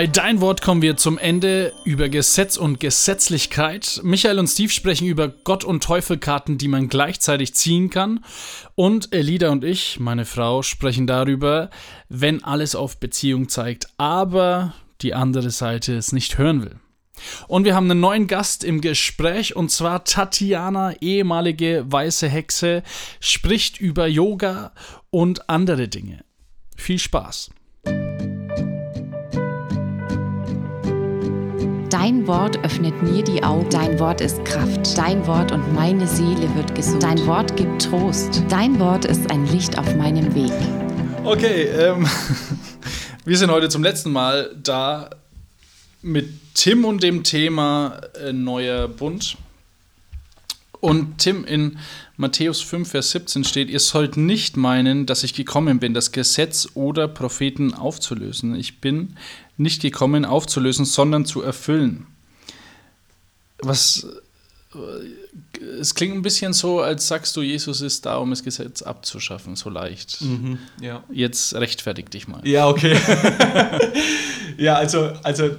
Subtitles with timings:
[0.00, 4.00] Bei Dein Wort kommen wir zum Ende über Gesetz und Gesetzlichkeit.
[4.02, 8.24] Michael und Steve sprechen über Gott- und Teufelkarten, die man gleichzeitig ziehen kann.
[8.74, 11.68] Und Elida und ich, meine Frau, sprechen darüber,
[12.08, 14.72] wenn alles auf Beziehung zeigt, aber
[15.02, 16.76] die andere Seite es nicht hören will.
[17.46, 22.84] Und wir haben einen neuen Gast im Gespräch und zwar Tatjana, ehemalige weiße Hexe,
[23.20, 24.72] spricht über Yoga
[25.10, 26.24] und andere Dinge.
[26.74, 27.50] Viel Spaß.
[31.90, 33.68] Dein Wort öffnet mir die Augen.
[33.68, 34.96] Dein Wort ist Kraft.
[34.96, 37.02] Dein Wort und meine Seele wird gesund.
[37.02, 38.44] Dein Wort gibt Trost.
[38.48, 40.52] Dein Wort ist ein Licht auf meinem Weg.
[41.24, 42.06] Okay, ähm,
[43.24, 45.10] wir sind heute zum letzten Mal da
[46.00, 49.36] mit Tim und dem Thema äh, Neuer Bund.
[50.78, 51.78] Und Tim, in
[52.16, 56.68] Matthäus 5, Vers 17 steht, ihr sollt nicht meinen, dass ich gekommen bin, das Gesetz
[56.74, 58.54] oder Propheten aufzulösen.
[58.54, 59.16] Ich bin
[59.60, 62.06] nicht gekommen, aufzulösen, sondern zu erfüllen.
[63.60, 64.06] Was
[64.74, 64.78] äh,
[65.80, 69.56] es klingt ein bisschen so, als sagst du, Jesus ist da, um das Gesetz abzuschaffen,
[69.56, 70.20] so leicht.
[70.22, 71.04] Mhm, ja.
[71.10, 72.40] Jetzt rechtfertig dich mal.
[72.46, 72.96] Ja, okay.
[74.56, 75.50] ja, also, also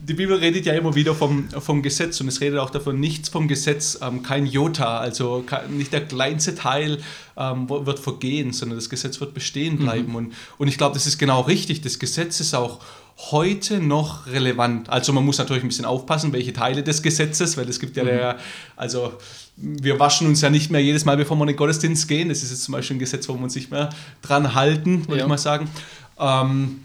[0.00, 3.28] die Bibel redet ja immer wieder vom, vom Gesetz und es redet auch davon, nichts
[3.28, 6.98] vom Gesetz, ähm, kein Jota, also kein, nicht der kleinste Teil
[7.36, 10.10] ähm, wird vergehen, sondern das Gesetz wird bestehen bleiben.
[10.10, 10.14] Mhm.
[10.14, 11.80] Und, und ich glaube, das ist genau richtig.
[11.80, 12.80] Das Gesetz ist auch
[13.18, 14.88] heute noch relevant.
[14.88, 18.04] Also man muss natürlich ein bisschen aufpassen, welche Teile des Gesetzes, weil es gibt ja,
[18.04, 18.08] mhm.
[18.08, 18.38] der,
[18.76, 19.12] also
[19.56, 22.28] wir waschen uns ja nicht mehr jedes Mal, bevor wir in den Gottesdienst gehen.
[22.28, 23.90] Das ist jetzt zum Beispiel ein Gesetz, wo wir uns nicht mehr
[24.22, 25.24] dran halten, würde ja.
[25.24, 25.68] ich mal sagen.
[26.18, 26.80] Ähm,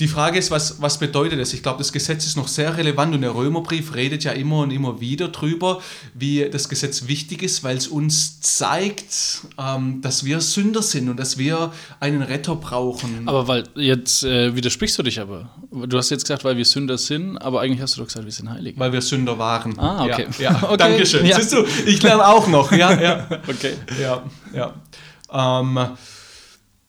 [0.00, 1.52] die Frage ist, was, was bedeutet das?
[1.52, 4.70] Ich glaube, das Gesetz ist noch sehr relevant und der Römerbrief redet ja immer und
[4.70, 5.82] immer wieder drüber,
[6.14, 11.18] wie das Gesetz wichtig ist, weil es uns zeigt, ähm, dass wir Sünder sind und
[11.18, 13.28] dass wir einen Retter brauchen.
[13.28, 15.50] Aber weil jetzt äh, widersprichst du dich aber.
[15.70, 18.32] Du hast jetzt gesagt, weil wir Sünder sind, aber eigentlich hast du doch gesagt, wir
[18.32, 18.74] sind heilig.
[18.78, 19.78] Weil wir Sünder waren.
[19.78, 20.26] Ah, okay.
[20.38, 20.62] Ja, ja.
[20.68, 20.76] okay.
[20.78, 21.26] Dankeschön.
[21.26, 21.36] Ja.
[21.36, 22.72] Siehst du, ich lerne auch noch.
[22.72, 23.28] Ja, ja.
[23.48, 23.74] okay.
[24.00, 24.22] Ja,
[24.54, 25.60] ja.
[25.60, 25.78] Ähm,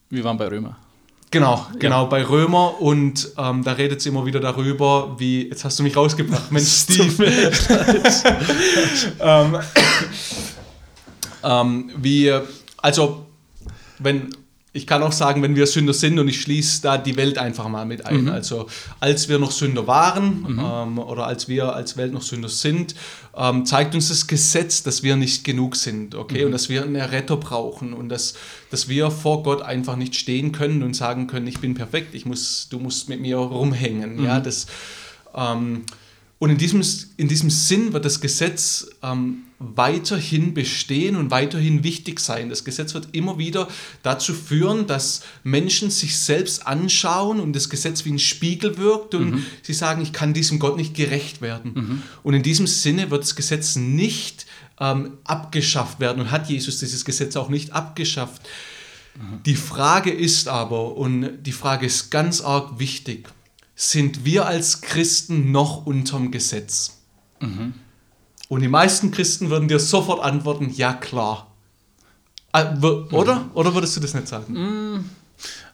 [0.09, 0.77] wir waren bei Römer.
[1.31, 2.09] Genau, genau, ja.
[2.09, 5.95] bei Römer und ähm, da redet sie immer wieder darüber, wie, jetzt hast du mich
[5.95, 7.23] rausgebracht, Mensch, Steve.
[9.21, 9.57] ähm,
[11.41, 12.37] ähm, wie,
[12.81, 13.25] also,
[13.99, 14.35] wenn,
[14.73, 17.67] ich kann auch sagen, wenn wir Sünder sind und ich schließe da die Welt einfach
[17.67, 18.23] mal mit ein.
[18.23, 18.29] Mhm.
[18.29, 18.67] Also
[19.01, 20.61] als wir noch Sünder waren mhm.
[20.63, 22.95] ähm, oder als wir als Welt noch Sünder sind,
[23.35, 26.45] ähm, zeigt uns das Gesetz, dass wir nicht genug sind, okay, mhm.
[26.45, 28.33] und dass wir einen Retter brauchen und dass,
[28.69, 32.25] dass wir vor Gott einfach nicht stehen können und sagen können, ich bin perfekt, ich
[32.25, 34.43] muss, du musst mit mir rumhängen, ja, mhm.
[34.43, 34.67] das
[35.35, 35.83] ähm,
[36.41, 36.81] und in diesem,
[37.17, 42.49] in diesem Sinn wird das Gesetz ähm, weiterhin bestehen und weiterhin wichtig sein.
[42.49, 43.67] Das Gesetz wird immer wieder
[44.01, 49.35] dazu führen, dass Menschen sich selbst anschauen und das Gesetz wie ein Spiegel wirkt und
[49.35, 49.45] mhm.
[49.61, 51.73] sie sagen, ich kann diesem Gott nicht gerecht werden.
[51.75, 52.01] Mhm.
[52.23, 54.47] Und in diesem Sinne wird das Gesetz nicht
[54.79, 58.41] ähm, abgeschafft werden und hat Jesus dieses Gesetz auch nicht abgeschafft.
[59.15, 59.43] Mhm.
[59.43, 63.29] Die Frage ist aber, und die Frage ist ganz arg wichtig,
[63.81, 66.99] sind wir als Christen noch unterm Gesetz?
[67.39, 67.73] Mhm.
[68.47, 71.47] Und die meisten Christen würden dir sofort antworten, ja klar.
[72.53, 72.65] Äh,
[73.11, 73.35] oder?
[73.37, 73.51] Mhm.
[73.55, 74.53] Oder würdest du das nicht sagen?
[74.53, 75.09] Mhm.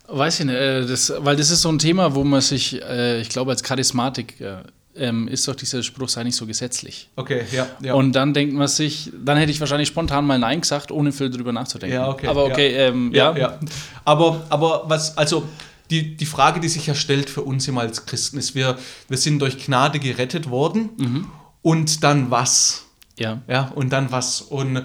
[0.07, 3.19] Weiß ich nicht, äh, das, weil das ist so ein Thema, wo man sich, äh,
[3.19, 4.63] ich glaube, als Charismatiker
[4.95, 7.09] ähm, ist doch dieser Spruch, sei nicht so gesetzlich.
[7.17, 7.93] Okay, ja, ja.
[7.93, 11.29] Und dann denkt man sich, dann hätte ich wahrscheinlich spontan mal Nein gesagt, ohne viel
[11.29, 11.95] drüber nachzudenken.
[11.95, 12.27] Ja, okay.
[12.27, 12.79] Aber okay, ja.
[12.87, 13.31] Ähm, ja.
[13.33, 13.37] ja.
[13.37, 13.59] ja.
[14.05, 15.49] Aber, aber was, also
[15.89, 19.17] die, die Frage, die sich ja stellt für uns immer als Christen, ist, wir, wir
[19.17, 21.27] sind durch Gnade gerettet worden mhm.
[21.61, 22.85] und dann was?
[23.17, 23.41] Ja.
[23.47, 24.41] Ja, und dann was?
[24.41, 24.83] Und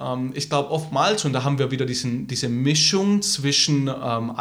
[0.00, 4.32] ähm, ich glaube oftmals, und da haben wir wieder diesen, diese Mischung zwischen ähm,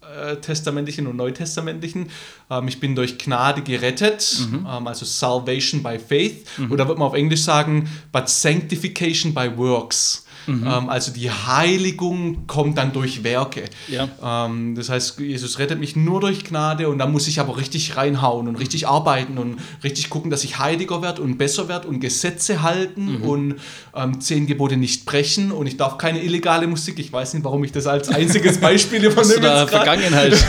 [0.00, 2.10] alttestamentlichen und neutestamentlichen.
[2.50, 4.66] Ähm, ich bin durch Gnade gerettet, mhm.
[4.68, 6.46] ähm, also Salvation by Faith.
[6.58, 6.72] Mhm.
[6.72, 10.26] Oder wird man auf Englisch sagen, but Sanctification by Works.
[10.46, 10.66] Mhm.
[10.66, 13.64] Ähm, also die Heiligung kommt dann durch Werke.
[13.88, 14.08] Ja.
[14.46, 17.96] Ähm, das heißt, Jesus rettet mich nur durch Gnade und da muss ich aber richtig
[17.96, 22.00] reinhauen und richtig arbeiten und richtig gucken, dass ich heiliger werde und besser werde und
[22.00, 23.22] Gesetze halten mhm.
[23.22, 23.54] und
[23.94, 26.98] ähm, zehn Gebote nicht brechen und ich darf keine illegale Musik.
[26.98, 29.52] Ich weiß nicht, warum ich das als einziges Beispiel übernehme.
[29.52, 30.32] Aus der Vergangenheit.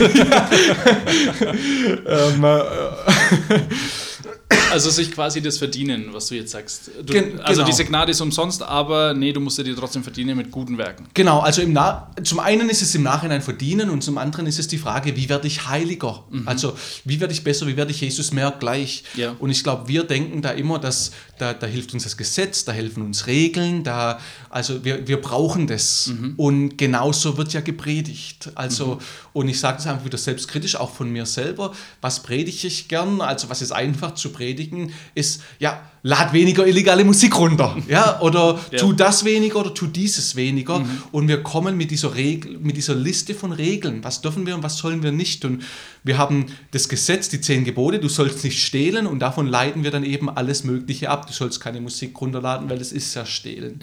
[2.06, 2.60] ähm, äh,
[4.70, 6.90] Also sich quasi das verdienen, was du jetzt sagst.
[7.04, 7.66] Du, Gen- Also genau.
[7.70, 11.06] diese Gnade ist umsonst, aber nee, du musst dir trotzdem verdienen mit guten Werken.
[11.14, 14.58] Genau, also im Na zum einen ist es im Nachhinein verdienen und zum anderen ist
[14.58, 16.24] es die Frage, wie werde ich heiliger?
[16.46, 16.74] Also
[17.04, 19.04] wie werde ich besser, wie werde ich Jesus mehr gleich?
[19.16, 19.34] Ja.
[19.38, 22.72] Und ich glaube, wir denken da immer, dass da, da hilft uns das Gesetz, da
[22.72, 24.20] helfen uns Regeln, da,
[24.50, 26.12] also wir, wir brauchen das.
[26.36, 28.50] Und genauso wird ja gepredigt.
[28.54, 28.98] Also,
[29.32, 31.72] und ich sage das einfach wieder selbstkritisch, auch von mir selber.
[32.00, 33.20] Was predige ich gern?
[33.20, 34.59] Also was ist einfach zu predigen,
[35.14, 37.76] ist, ja, lad weniger illegale Musik runter.
[37.88, 38.78] Ja, oder Ja.
[38.78, 40.82] tu das weniger oder tu dieses weniger.
[41.12, 44.02] Und wir kommen mit dieser, Regel, mit dieser Liste von Regeln.
[44.02, 45.44] Was dürfen wir und was sollen wir nicht?
[45.44, 45.62] Und
[46.02, 49.90] wir haben das Gesetz, die zehn Gebote, du sollst nicht stehlen und davon leiten wir
[49.90, 51.26] dann eben alles Mögliche ab.
[51.26, 53.80] Du sollst keine Musik runterladen, weil das ist ja stehlen.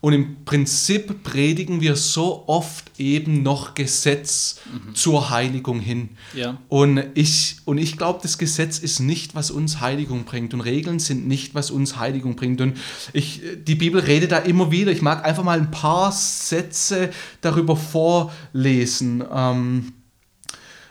[0.00, 4.60] Und im Prinzip predigen wir so oft eben noch Gesetz
[4.94, 6.10] zur Heiligung hin.
[6.34, 6.56] Ja.
[6.68, 10.54] Und ich, und ich glaube, das Gesetz ist nicht, was uns Heiligung bringt.
[10.54, 12.62] Und Regeln sind nicht, was uns Heiligung bringt.
[12.62, 12.78] Und
[13.12, 14.90] ich, die Bibel redet da immer wieder.
[14.90, 17.10] Ich mag einfach mal ein paar Sätze
[17.42, 19.22] darüber vorlesen.
[19.30, 19.92] Ähm,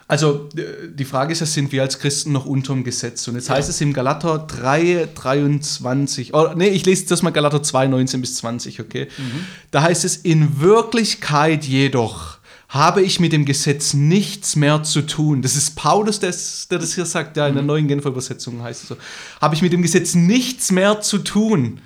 [0.09, 3.27] also äh, die Frage ist ja, sind wir als Christen noch unter dem Gesetz?
[3.27, 7.61] Und jetzt heißt es im Galater 3, 23, oh, nee, ich lese das mal Galater
[7.61, 9.07] 2, 19 bis 20, okay?
[9.69, 12.39] Da heißt es, in Wirklichkeit jedoch
[12.69, 15.43] habe ich mit dem Gesetz nichts mehr zu tun.
[15.43, 16.33] Das ist Paulus, der,
[16.71, 18.97] der das hier sagt, ja, in der neuen Genfer Übersetzung heißt es so.
[19.39, 21.81] Habe ich mit dem Gesetz nichts mehr zu tun.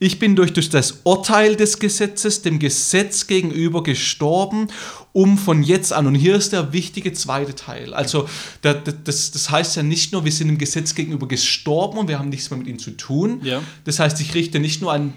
[0.00, 4.68] Ich bin durch, durch das Urteil des Gesetzes dem Gesetz gegenüber gestorben,
[5.12, 8.28] um von jetzt an, und hier ist der wichtige zweite Teil, also
[8.62, 12.06] da- da- das, das heißt ja nicht nur, wir sind dem Gesetz gegenüber gestorben und
[12.08, 13.40] wir haben nichts mehr mit ihm zu tun.
[13.42, 13.60] Ja.
[13.84, 15.12] Das heißt, ich richte nicht nur an,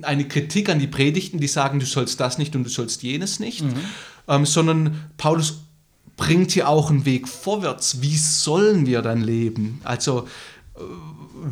[0.00, 3.38] eine Kritik an die Predigten, die sagen, du sollst das nicht und du sollst jenes
[3.40, 3.62] nicht,
[4.28, 5.58] ähm, sondern Paulus
[6.16, 8.00] bringt hier auch einen Weg vorwärts.
[8.00, 9.80] Wie sollen wir dann leben?
[9.84, 10.26] Also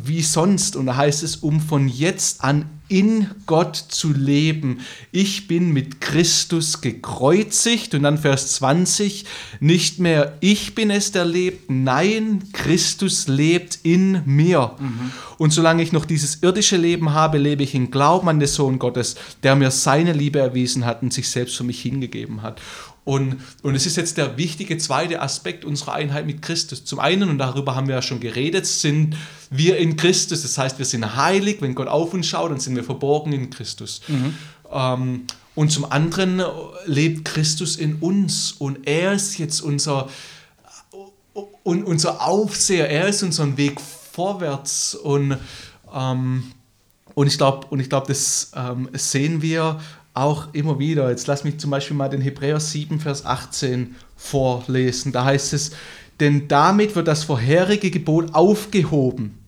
[0.03, 0.75] wie sonst.
[0.75, 4.81] Und da heißt es, um von jetzt an in Gott zu leben.
[5.11, 7.95] Ich bin mit Christus gekreuzigt.
[7.95, 9.25] Und dann Vers 20,
[9.59, 14.75] nicht mehr ich bin es, der lebt, nein, Christus lebt in mir.
[15.37, 18.77] Und solange ich noch dieses irdische Leben habe, lebe ich in Glauben an den Sohn
[18.77, 22.61] Gottes, der mir seine Liebe erwiesen hat und sich selbst für mich hingegeben hat.
[23.05, 26.85] Und, und es ist jetzt der wichtige zweite Aspekt unserer Einheit mit Christus.
[26.85, 29.17] Zum einen, und darüber haben wir ja schon geredet, sind
[29.49, 30.43] wir in Christus.
[30.43, 31.57] Das heißt, wir sind heilig.
[31.59, 34.01] Wenn Gott auf uns schaut, dann sind wir verborgen in Christus.
[34.71, 36.41] Ähm, und zum anderen
[36.85, 38.53] lebt Christus in uns.
[38.53, 40.07] Und er ist jetzt unser,
[41.63, 42.89] und unser Aufseher.
[42.89, 44.95] Er ist unser Weg vorwärts.
[44.95, 45.37] Und,
[45.93, 46.53] ähm,
[47.15, 49.79] und ich glaube, glaube, das ähm, sehen wir
[50.13, 51.09] auch immer wieder.
[51.09, 55.11] Jetzt lass mich zum Beispiel mal den Hebräer 7, Vers 18 vorlesen.
[55.11, 55.71] Da heißt es,
[56.19, 59.39] denn damit wird das vorherige Gebot aufgehoben.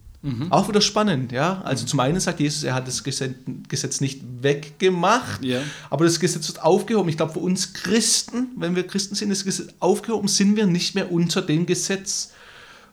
[0.49, 1.61] Auch wieder spannend, ja.
[1.65, 5.59] Also zum einen sagt Jesus, er hat das Gesetz, nicht weggemacht, Ja.
[5.91, 7.09] aber das Gesetz wird aufgehoben.
[7.09, 10.95] Ich glaube, für uns Christen, wenn wir Christen sind, das Gesetz aufgehoben, sind wir nicht
[10.95, 12.31] mehr unter dem Gesetz.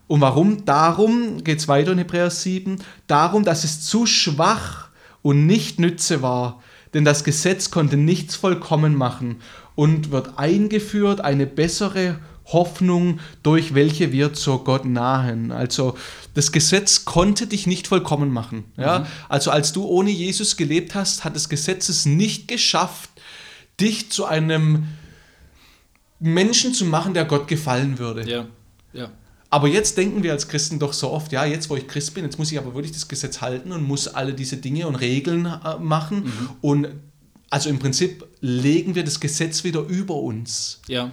[0.09, 0.67] Und warum?
[0.67, 2.77] Darum, geht es weiter in Hebräer 7,
[3.07, 4.89] darum, dass es zu schwach
[5.23, 6.63] und nicht nütze war.
[6.95, 9.37] Denn das Gesetz konnte nichts vollkommen machen
[9.75, 15.53] und wird eingeführt eine bessere Hoffnung, durch welche wir zu Gott nahen.
[15.53, 15.97] Also
[16.35, 18.65] das Gesetz konnte dich nicht vollkommen machen.
[18.77, 19.07] Ja?
[19.29, 23.11] Also als du ohne Jesus gelebt hast, hat das Gesetz es nicht geschafft,
[23.81, 24.89] dich zu einem
[26.19, 28.29] Menschen zu machen, der Gott gefallen würde.
[28.29, 28.47] Ja.
[29.53, 32.25] Aber jetzt denken wir als Christen doch so oft, ja, jetzt wo ich Christ bin,
[32.25, 35.45] jetzt muss ich aber wirklich das Gesetz halten und muss alle diese Dinge und Regeln
[35.45, 36.33] äh, machen.
[36.63, 36.89] Und
[37.51, 40.81] also im Prinzip legen wir das Gesetz wieder über uns.
[40.89, 41.13] Ja.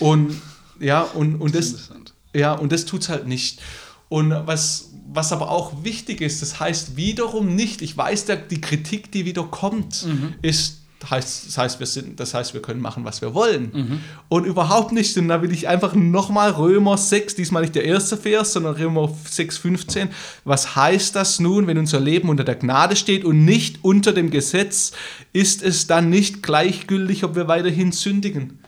[0.00, 0.38] Und
[0.80, 2.14] ja, und, und das, Interessant.
[2.34, 3.62] ja, und das tut es halt nicht.
[4.10, 8.60] Und was, was aber auch wichtig ist, das heißt wiederum nicht, ich weiß, der, die
[8.60, 10.06] Kritik, die wieder kommt,
[10.42, 14.00] ist, heißt, das, heißt, wir sind, das heißt, wir können machen, was wir wollen.
[14.28, 15.16] Und überhaupt nicht.
[15.18, 19.12] Und da will ich einfach nochmal Römer 6, diesmal nicht der erste Vers, sondern Römer
[19.28, 20.08] 6, 15.
[20.44, 24.30] Was heißt das nun, wenn unser Leben unter der Gnade steht und nicht unter dem
[24.30, 24.92] Gesetz?
[25.32, 28.58] Ist es dann nicht gleichgültig, ob wir weiterhin sündigen?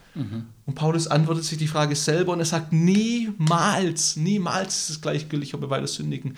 [0.65, 5.53] Und Paulus antwortet sich die Frage selber und er sagt, niemals, niemals ist es gleichgültig,
[5.53, 6.33] ob wir weiter sündigen.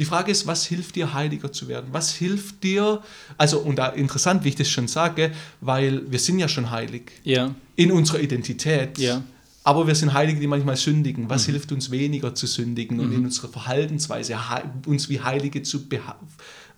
[0.00, 1.90] Die Frage ist, was hilft dir, heiliger zu werden?
[1.92, 3.02] Was hilft dir,
[3.36, 5.30] also, und da interessant, wie ich das schon sage,
[5.60, 7.54] weil wir sind ja schon heilig Ja.
[7.76, 8.96] in unserer Identität.
[8.96, 9.22] Ja.
[9.62, 11.28] Aber wir sind Heilige, die manchmal sündigen.
[11.28, 14.38] Was hilft uns weniger zu sündigen und in unserer Verhaltensweise
[14.86, 15.82] uns wie Heilige zu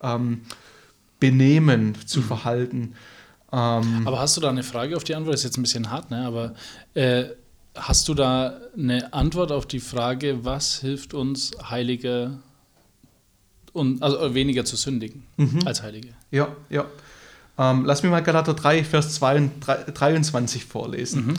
[0.03, 0.41] ähm,
[1.21, 2.95] benehmen, zu verhalten?
[3.53, 5.35] Ähm, Aber hast du da eine Frage auf die Antwort?
[5.35, 6.27] Das ist jetzt ein bisschen hart, ne?
[6.27, 6.55] Aber
[6.95, 7.27] äh,
[7.77, 12.41] hast du da eine Antwort auf die Frage, was hilft uns, Heilige
[13.73, 15.61] und also weniger zu sündigen Mhm.
[15.67, 16.09] als Heilige?
[16.31, 16.85] Ja, ja.
[17.59, 21.39] Ähm, lass mich mal Galater 3, Vers 2 und 3 23 vorlesen.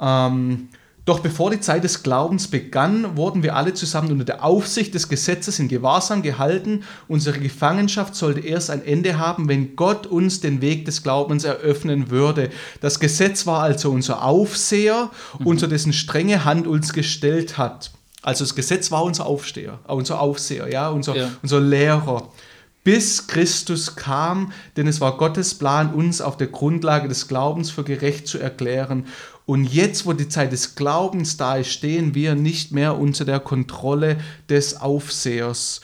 [0.00, 0.68] Ähm,
[1.06, 5.08] doch bevor die Zeit des Glaubens begann, wurden wir alle zusammen unter der Aufsicht des
[5.08, 6.82] Gesetzes in Gewahrsam gehalten.
[7.06, 12.10] Unsere Gefangenschaft sollte erst ein Ende haben, wenn Gott uns den Weg des Glaubens eröffnen
[12.10, 12.50] würde.
[12.80, 15.10] Das Gesetz war also unser Aufseher,
[15.44, 17.92] unter dessen strenge Hand uns gestellt hat.
[18.22, 21.30] Also das Gesetz war unser Aufsteher, äh, unser Aufseher, ja, unser, Ja.
[21.42, 22.28] unser Lehrer
[22.82, 27.82] bis Christus kam, denn es war Gottes Plan, uns auf der Grundlage des Glaubens für
[27.82, 29.06] gerecht zu erklären.
[29.44, 33.40] Und jetzt, wo die Zeit des Glaubens da ist, stehen wir nicht mehr unter der
[33.40, 34.18] Kontrolle
[34.48, 35.80] des Aufsehers.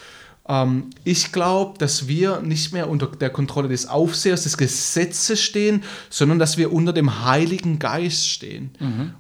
[0.49, 5.85] Ähm, ich glaube, dass wir nicht mehr unter der Kontrolle des Aufsehers, des Gesetzes stehen,
[6.11, 8.71] sondern dass wir unter dem Heiligen Geist stehen.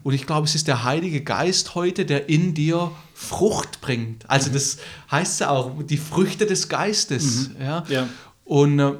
[0.02, 4.28] Und ich glaube, es ist der Heilige Geist heute, der in dir Frucht bringt.
[4.28, 4.78] Also das
[5.10, 7.50] heißt ja auch, die Früchte des Geistes.
[7.60, 7.84] Ja?
[7.88, 8.08] Ja.
[8.44, 8.94] Und äh,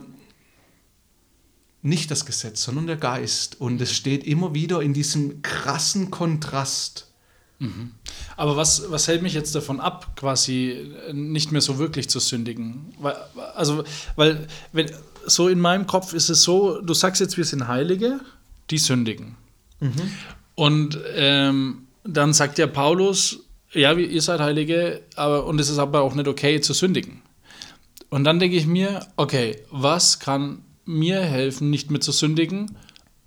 [1.83, 3.61] nicht das Gesetz, sondern der Geist.
[3.61, 7.12] Und es steht immer wieder in diesem krassen Kontrast.
[8.37, 12.95] Aber was, was hält mich jetzt davon ab, quasi nicht mehr so wirklich zu sündigen?
[12.99, 13.17] Weil,
[13.55, 13.85] also,
[14.17, 14.91] weil, wenn,
[15.27, 18.21] so in meinem Kopf ist es so, du sagst jetzt, wir sind Heilige,
[18.71, 19.37] die sündigen.
[20.55, 23.41] Und ähm, dann sagt ja Paulus,
[23.73, 27.23] ja, ihr seid Heilige, aber und es ist aber auch nicht okay zu sündigen.
[28.11, 32.77] Und dann denke ich mir, okay, was kann mir helfen, nicht mehr zu sündigen?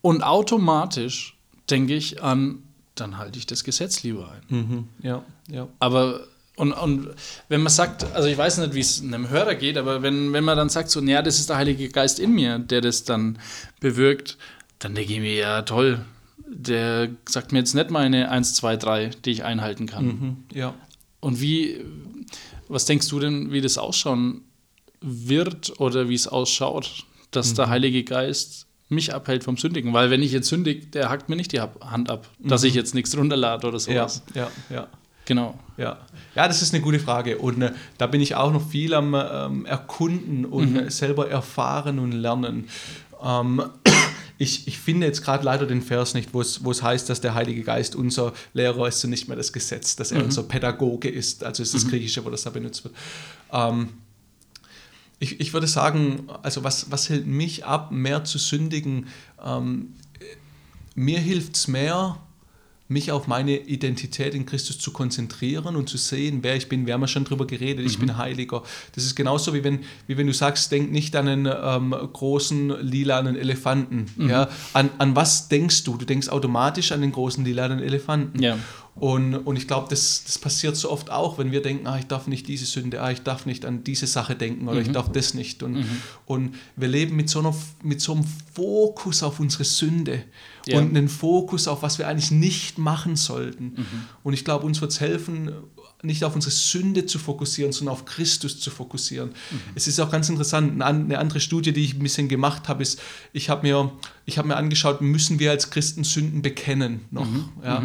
[0.01, 1.37] Und automatisch
[1.69, 2.61] denke ich an,
[2.95, 4.87] dann halte ich das Gesetz lieber ein.
[5.01, 5.67] Ja, ja.
[5.79, 6.21] Aber
[6.57, 7.09] und, und
[7.49, 10.43] wenn man sagt, also ich weiß nicht, wie es einem Hörer geht, aber wenn, wenn
[10.45, 13.37] man dann sagt, so, naja, das ist der Heilige Geist in mir, der das dann
[13.81, 14.37] bewirkt,
[14.79, 16.05] dann denke ich mir, ja, toll,
[16.47, 20.05] der sagt mir jetzt nicht meine 1, 2, 3, die ich einhalten kann.
[20.05, 20.73] Mhm, ja.
[21.19, 21.83] Und wie,
[22.69, 24.41] was denkst du denn, wie das ausschauen
[25.01, 27.55] wird oder wie es ausschaut, dass Mhm.
[27.55, 29.93] der Heilige Geist mich abhält vom Sündigen?
[29.93, 32.93] Weil wenn ich jetzt sündige, der hackt mir nicht die Hand ab, dass ich jetzt
[32.95, 33.93] nichts runterlade oder Mhm.
[33.93, 34.23] Ja, sowas.
[34.33, 34.87] ja, ja.
[35.27, 35.57] Genau.
[35.77, 35.97] Ja.
[36.35, 37.39] ja, das ist eine gute Frage.
[37.39, 41.97] Und äh, da bin ich auch noch viel am ähm, Erkunden und äh, selber erfahren
[41.97, 42.69] und lernen.
[43.23, 43.63] Ähm,
[44.37, 47.63] ich, ich finde jetzt gerade leider den Vers nicht, wo es heißt, dass der Heilige
[47.63, 51.43] Geist unser Lehrer ist und nicht mehr das Gesetz, dass er unser Pädagoge ist.
[51.43, 52.93] Also ist das Griechische, wo das da benutzt wird.
[53.51, 53.89] Ähm,
[55.19, 59.07] ich, ich würde sagen, also was, was hält mich ab, mehr zu sündigen?
[59.43, 59.93] Ähm,
[60.93, 62.17] mir hilft es mehr,
[62.87, 66.85] mich auf meine Identität in Christus zu konzentrieren und zu sehen, wer ich bin.
[66.85, 68.61] Wir haben ja schon drüber geredet, ich bin Heiliger.
[68.93, 72.81] Das ist genauso wie wenn, wie wenn du sagst, denk nicht an einen ähm, großen
[72.81, 74.05] lilanen Elefanten.
[74.29, 74.49] Ja?
[74.73, 75.97] An, an was denkst du?
[75.97, 78.41] Du denkst automatisch an den großen lilanen Elefanten.
[78.41, 78.59] Ja.
[78.97, 82.07] Und, und ich glaube, das, das passiert so oft auch, wenn wir denken, ah, ich
[82.07, 85.11] darf nicht diese Sünde, ah, ich darf nicht an diese Sache denken oder ich darf
[85.11, 85.63] das nicht.
[85.63, 85.85] Und,
[86.25, 88.23] und wir leben mit so, einer, mit so einem
[88.53, 90.23] Fokus auf unsere Sünde
[90.65, 90.79] Ja.
[90.79, 93.85] und einen Fokus auf, was wir eigentlich nicht machen sollten.
[94.23, 95.51] Und ich glaube, uns wird es helfen,
[96.01, 99.31] nicht auf unsere Sünde zu fokussieren, sondern auf Christus zu fokussieren.
[99.75, 102.69] Es ist auch ganz interessant, eine an- eine andere Studie, die ich ein bisschen gemacht
[102.69, 103.01] habe, ist,
[103.33, 103.91] ich habe mir,
[104.25, 107.27] ich habe mir angeschaut, müssen wir als Christen Sünden bekennen noch?
[107.63, 107.83] Ja?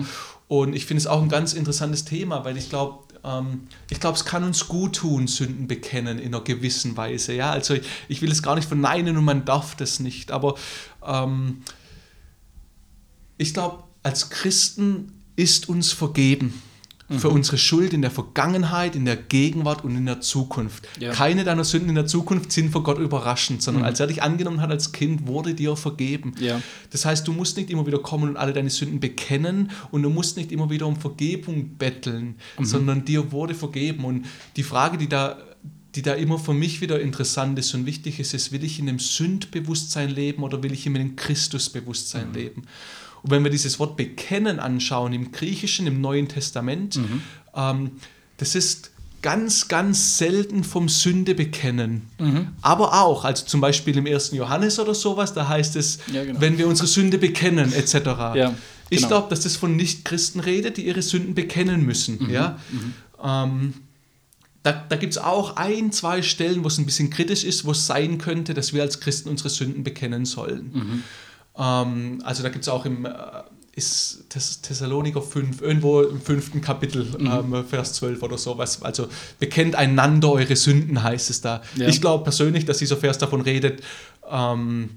[0.51, 4.17] Und ich finde es auch ein ganz interessantes Thema, weil ich glaube, ähm, ich glaube,
[4.17, 7.35] es kann uns gut tun, Sünden bekennen in einer gewissen Weise.
[7.35, 10.57] Ja, also ich, ich will es gar nicht verneinen und man darf das nicht, aber
[11.07, 11.63] ähm,
[13.39, 16.61] ich glaube, als Christen ist uns vergeben
[17.19, 20.87] für unsere Schuld in der Vergangenheit, in der Gegenwart und in der Zukunft.
[21.01, 21.11] Ja.
[21.11, 24.61] Keine deiner Sünden in der Zukunft sind für Gott überraschend, sondern als er dich angenommen
[24.61, 26.35] hat als Kind, wurde dir vergeben.
[26.39, 26.63] Ja.
[26.91, 30.11] Das heißt, du musst nicht immer wieder kommen und alle deine Sünden bekennen und du
[30.11, 34.05] musst nicht immer wieder um Vergebung betteln, sondern dir wurde vergeben.
[34.05, 34.27] Und
[34.57, 35.39] die Frage, die da,
[35.97, 38.87] die da immer für mich wieder interessant ist und wichtig ist, ist, will ich in
[38.87, 42.63] dem Sündbewusstsein leben oder will ich in dem Christusbewusstsein leben?
[43.23, 46.99] Und wenn wir dieses Wort bekennen anschauen im Griechischen, im Neuen Testament,
[47.55, 47.91] ähm,
[48.39, 48.91] das ist
[49.23, 52.03] ganz, ganz selten vom Sünde bekennen.
[52.63, 54.31] Aber auch, also zum Beispiel im 1.
[54.33, 56.41] Johannes oder sowas, da heißt es, Ja, genau.
[56.41, 57.95] wenn wir unsere Sünde bekennen, etc.
[58.35, 58.55] Ja,
[58.89, 59.09] Ich genau.
[59.09, 62.19] glaube, dass das von Nichtchristen redet, die ihre Sünden bekennen müssen.
[62.25, 62.59] Mhm, Ja?
[63.23, 63.75] Ähm,
[64.63, 67.73] da da gibt es auch ein, zwei Stellen, wo es ein bisschen kritisch ist, wo
[67.73, 71.03] es sein könnte, dass wir als Christen unsere Sünden bekennen sollen.
[71.61, 73.11] Ähm, also da gibt es auch im äh,
[73.77, 77.55] ist Thess Thessaloniker 5, irgendwo im fünften Kapitel, Mhm.
[77.55, 78.83] ähm, Vers 12 oder sowas.
[78.83, 81.63] Also bekennt einander eure Sünden, heißt es da.
[81.77, 81.87] Ja.
[81.89, 83.83] Ich glaube persönlich, dass dieser Vers davon redet,
[84.29, 84.91] ähm,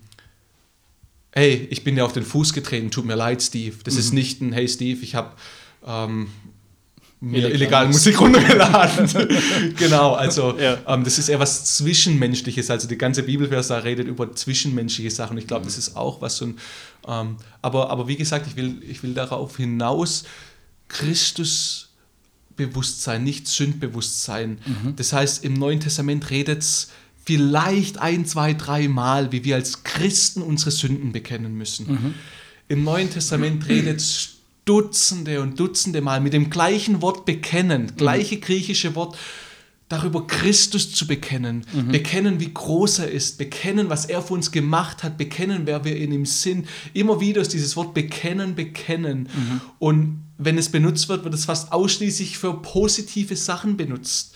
[1.31, 3.75] hey, ich bin dir auf den Fuß getreten, tut mir leid, Steve.
[3.83, 3.99] Das Mhm.
[3.99, 5.31] ist nicht ein, hey Steve, ich habe
[5.85, 6.27] ähm,
[7.23, 7.55] mir Illegal.
[7.55, 9.73] illegale Musik runtergeladen.
[9.77, 10.77] genau, also Ja.
[10.87, 12.69] ähm, das ist eher was Zwischenmenschliches.
[12.69, 15.37] Also die ganze Bibelvers da redet über zwischenmenschliche Sachen.
[15.37, 16.57] Ich glaube, das ist auch was so ein.
[17.07, 20.25] Ähm, aber, aber wie gesagt, ich will, ich will darauf hinaus,
[20.89, 21.89] Christus
[22.55, 24.59] Bewusstsein, nicht Sündbewusstsein.
[24.95, 26.89] Das heißt, im Neuen Testament redet es
[27.25, 32.13] vielleicht ein, zwei, drei Mal, wie wir als Christen unsere Sünden bekennen müssen.
[32.67, 34.29] Im Neuen Testament redet es
[34.65, 39.17] Dutzende und Dutzende Mal mit dem gleichen Wort bekennen, gleiche griechische Wort,
[39.89, 45.03] darüber Christus zu bekennen, bekennen, wie groß er ist, bekennen, was er für uns gemacht
[45.03, 46.67] hat, bekennen, wer wir in ihm sind.
[46.93, 49.29] Immer wieder ist dieses Wort bekennen, bekennen.
[49.79, 54.35] Und wenn es benutzt wird, wird es fast ausschließlich für positive Sachen benutzt.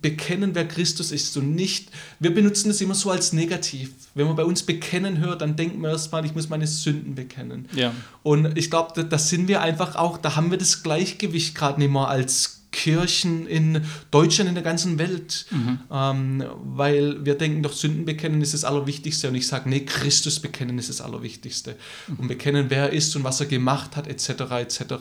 [0.00, 3.92] Bekennen, wer Christus ist und nicht, wir benutzen das immer so als negativ.
[4.14, 7.68] Wenn man bei uns bekennen hört, dann denken wir erstmal, ich muss meine Sünden bekennen.
[7.74, 7.92] Ja.
[8.22, 11.78] Und ich glaube, da, da sind wir einfach auch, da haben wir das Gleichgewicht gerade
[11.78, 15.46] nicht mehr als Kirchen in Deutschland, in der ganzen Welt.
[15.90, 19.28] Ähm, weil wir denken doch, Sünden bekennen ist das Allerwichtigste.
[19.28, 21.76] Und ich sage, nee, Christus bekennen ist das Allerwichtigste.
[22.18, 24.28] Und bekennen, wer er ist und was er gemacht hat, etc.
[24.58, 24.94] etc.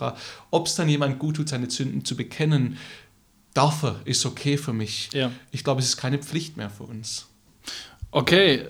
[0.51, 2.77] Ob es dann jemand gut tut, seine Sünden zu bekennen,
[3.53, 5.09] darf er, ist okay für mich.
[5.13, 5.31] Ja.
[5.51, 7.27] Ich glaube, es ist keine Pflicht mehr für uns.
[8.11, 8.65] Okay,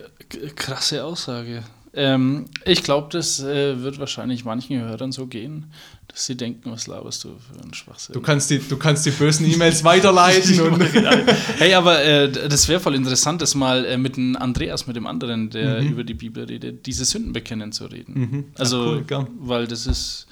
[0.56, 1.64] krasse Aussage.
[1.94, 5.72] Ähm, ich glaube, das äh, wird wahrscheinlich manchen Hörern so gehen,
[6.14, 8.14] dass sie denken, was laberst du für einen Schwachsinn.
[8.14, 10.80] Du kannst die, du kannst die bösen E-Mails weiterleiten und
[11.58, 15.08] Hey, aber äh, das wäre voll interessant, das mal äh, mit dem Andreas, mit dem
[15.08, 18.14] anderen, der über die Bibel redet, diese Sünden bekennen zu reden.
[18.14, 18.46] Mhm.
[18.60, 19.28] Also, cool, gern.
[19.40, 20.28] weil das ist,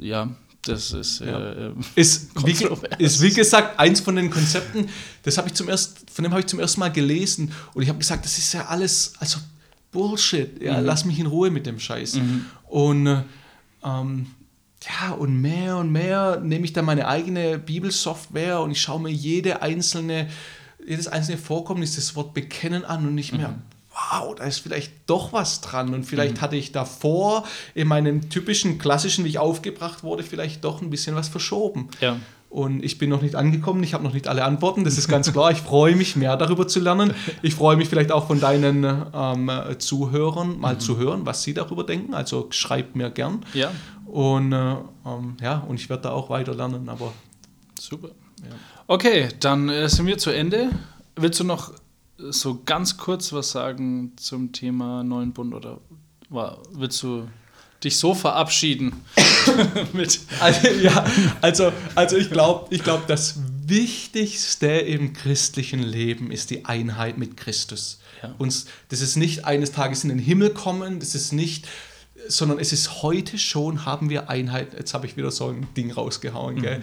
[0.00, 0.28] ja,
[0.64, 1.36] das ist, Ja.
[1.50, 2.56] äh, äh, ist wie,
[3.02, 4.88] ist wie gesagt eins von den Konzepten,
[5.24, 7.88] das habe ich zum ersten, von dem habe ich zum ersten Mal gelesen und ich
[7.88, 9.40] habe gesagt, das ist ja alles, also
[9.90, 12.18] Bullshit, ja, lass mich in Ruhe mit dem Scheiß.
[12.68, 13.22] Und äh,
[13.84, 14.26] ähm,
[14.86, 19.10] ja, und mehr und mehr nehme ich dann meine eigene Bibelsoftware und ich schaue mir
[19.10, 20.28] jede einzelne,
[20.84, 23.54] jedes einzelne Vorkommnis des Wort bekennen an und nicht mehr,
[23.92, 25.94] wow, da ist vielleicht doch was dran.
[25.94, 30.82] Und vielleicht hatte ich davor in meinem typischen klassischen, wie ich aufgebracht wurde, vielleicht doch
[30.82, 31.88] ein bisschen was verschoben.
[32.00, 32.16] ja.
[32.52, 35.32] Und ich bin noch nicht angekommen, ich habe noch nicht alle Antworten, das ist ganz
[35.32, 35.50] klar.
[35.52, 37.14] Ich freue mich mehr darüber zu lernen.
[37.40, 41.82] Ich freue mich vielleicht auch von deinen ähm, Zuhörern mal zu hören, was sie darüber
[41.82, 42.12] denken.
[42.12, 43.40] Also schreibt mir gern.
[43.54, 43.70] Ja,
[44.12, 46.86] Und äh, ähm, ja, und ich werde da auch weiter lernen.
[46.90, 47.14] Aber
[47.80, 48.10] super.
[48.86, 50.68] Okay, dann äh, sind wir zu Ende.
[51.16, 51.72] Willst du noch
[52.18, 55.78] so ganz kurz was sagen zum Thema neuen Bund oder
[56.28, 57.26] war, willst du
[57.82, 59.02] dich so verabschieden
[59.94, 61.06] mit Also, ja,
[61.40, 67.38] also, also ich glaube, ich glaub, das Wichtigste im christlichen Leben ist die Einheit mit
[67.38, 67.98] Christus.
[68.22, 68.34] Ja.
[68.36, 71.66] Uns, das ist nicht eines Tages in den Himmel kommen, das ist nicht,
[72.28, 74.74] sondern es ist heute schon, haben wir Einheit.
[74.74, 76.80] Jetzt habe ich wieder so ein Ding rausgehauen, gell?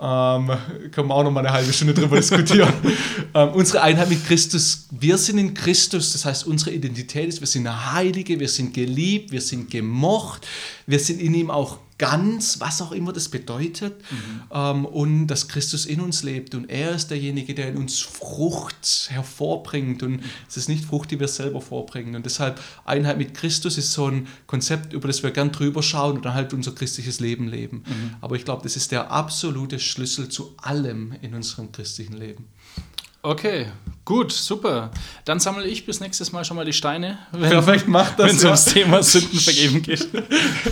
[0.00, 0.52] Ähm,
[0.92, 2.72] können wir auch noch mal eine halbe Stunde drüber diskutieren.
[3.34, 7.48] ähm, unsere Einheit mit Christus, wir sind in Christus, das heißt, unsere Identität ist, wir
[7.48, 10.46] sind Heilige, wir sind geliebt, wir sind gemocht,
[10.86, 13.94] wir sind in ihm auch ganz, was auch immer das bedeutet,
[14.52, 19.08] ähm, und dass Christus in uns lebt und er ist derjenige, der in uns Frucht
[19.10, 23.78] hervorbringt und es ist nicht Frucht, die wir selber vorbringen und deshalb Einheit mit Christus
[23.78, 27.20] ist so ein Konzept, über das wir gern drüber schauen und dann halt unser christliches
[27.20, 27.82] Leben leben.
[28.20, 32.46] Aber ich glaube, das ist der absolute Schlüssel zu allem in unserem christlichen Leben.
[33.28, 33.66] Okay,
[34.06, 34.90] gut, super.
[35.26, 38.36] Dann sammle ich bis nächstes Mal schon mal die Steine, wenn Perfekt, mach das, wenn
[38.36, 38.48] es ja.
[38.48, 40.08] ums Thema Sünden vergeben geht.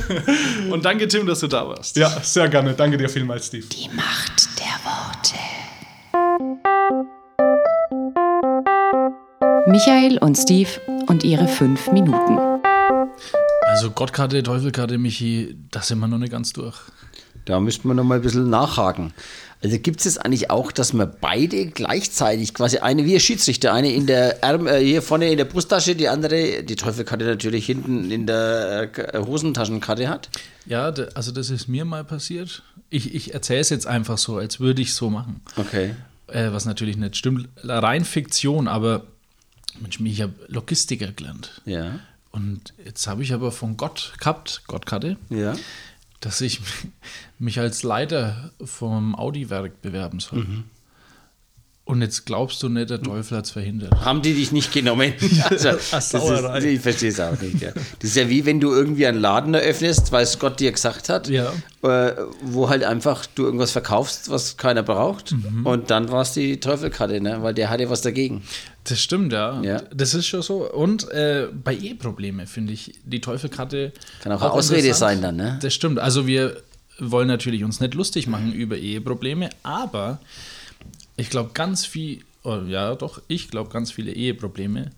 [0.70, 1.98] Und danke, Tim, dass du da warst.
[1.98, 2.72] Ja, sehr gerne.
[2.72, 3.66] Danke dir vielmals, Steve.
[3.66, 5.36] Die Macht der Worte.
[9.68, 10.70] Michael und Steve
[11.08, 12.38] und ihre fünf Minuten.
[13.66, 16.78] Also Gottkarte, Teufelkarte, Michi, da sind wir noch nicht ganz durch.
[17.46, 19.14] Da müsste man noch mal ein bisschen nachhaken.
[19.62, 23.90] Also gibt es eigentlich auch, dass man beide gleichzeitig, quasi eine wie ein Schiedsrichter, eine
[23.90, 28.10] in der Arm, äh, hier vorne in der Brusttasche, die andere, die Teufelkarte natürlich hinten
[28.10, 30.28] in der äh, Hosentaschenkarte hat?
[30.66, 32.62] Ja, also das ist mir mal passiert.
[32.90, 35.40] Ich, ich erzähle es jetzt einfach so, als würde ich so machen.
[35.56, 35.94] Okay.
[36.26, 37.48] Äh, was natürlich nicht stimmt.
[37.62, 39.04] Rein Fiktion, aber
[39.80, 41.62] Mensch, ich habe Logistiker gelernt.
[41.64, 42.00] Ja.
[42.30, 45.54] Und jetzt habe ich aber von Gott gehabt, Gottkarte, Ja.
[46.20, 46.60] Dass ich
[47.38, 50.46] mich als Leiter vom Audi-Werk bewerben soll.
[51.86, 53.92] Und jetzt glaubst du nicht, der Teufel hat es verhindert.
[54.04, 55.12] Haben die dich nicht genommen?
[55.48, 57.62] Also, das ist, ich verstehe es auch nicht.
[57.62, 57.70] Ja.
[57.72, 61.08] Das ist ja wie wenn du irgendwie einen Laden eröffnest, weil es Gott dir gesagt
[61.08, 61.52] hat, Ja.
[61.82, 65.30] äh, wo halt einfach du irgendwas verkaufst, was keiner braucht.
[65.30, 65.64] Mhm.
[65.64, 67.40] Und dann war es die Teufelkarte, ne?
[67.42, 68.42] weil der hatte was dagegen.
[68.82, 69.60] Das stimmt, ja.
[69.62, 69.80] Ja.
[69.94, 70.68] Das ist schon so.
[70.68, 73.92] Und äh, bei Eheprobleme finde ich die Teufelkarte.
[74.24, 75.58] Kann auch eine Ausrede sein dann, ne?
[75.62, 76.00] Das stimmt.
[76.00, 76.56] Also wir
[76.98, 80.18] wollen natürlich uns nicht lustig machen über Eheprobleme, aber
[81.16, 84.90] ich glaube ganz viel, oh, ja doch, ich glaube ganz viele Eheprobleme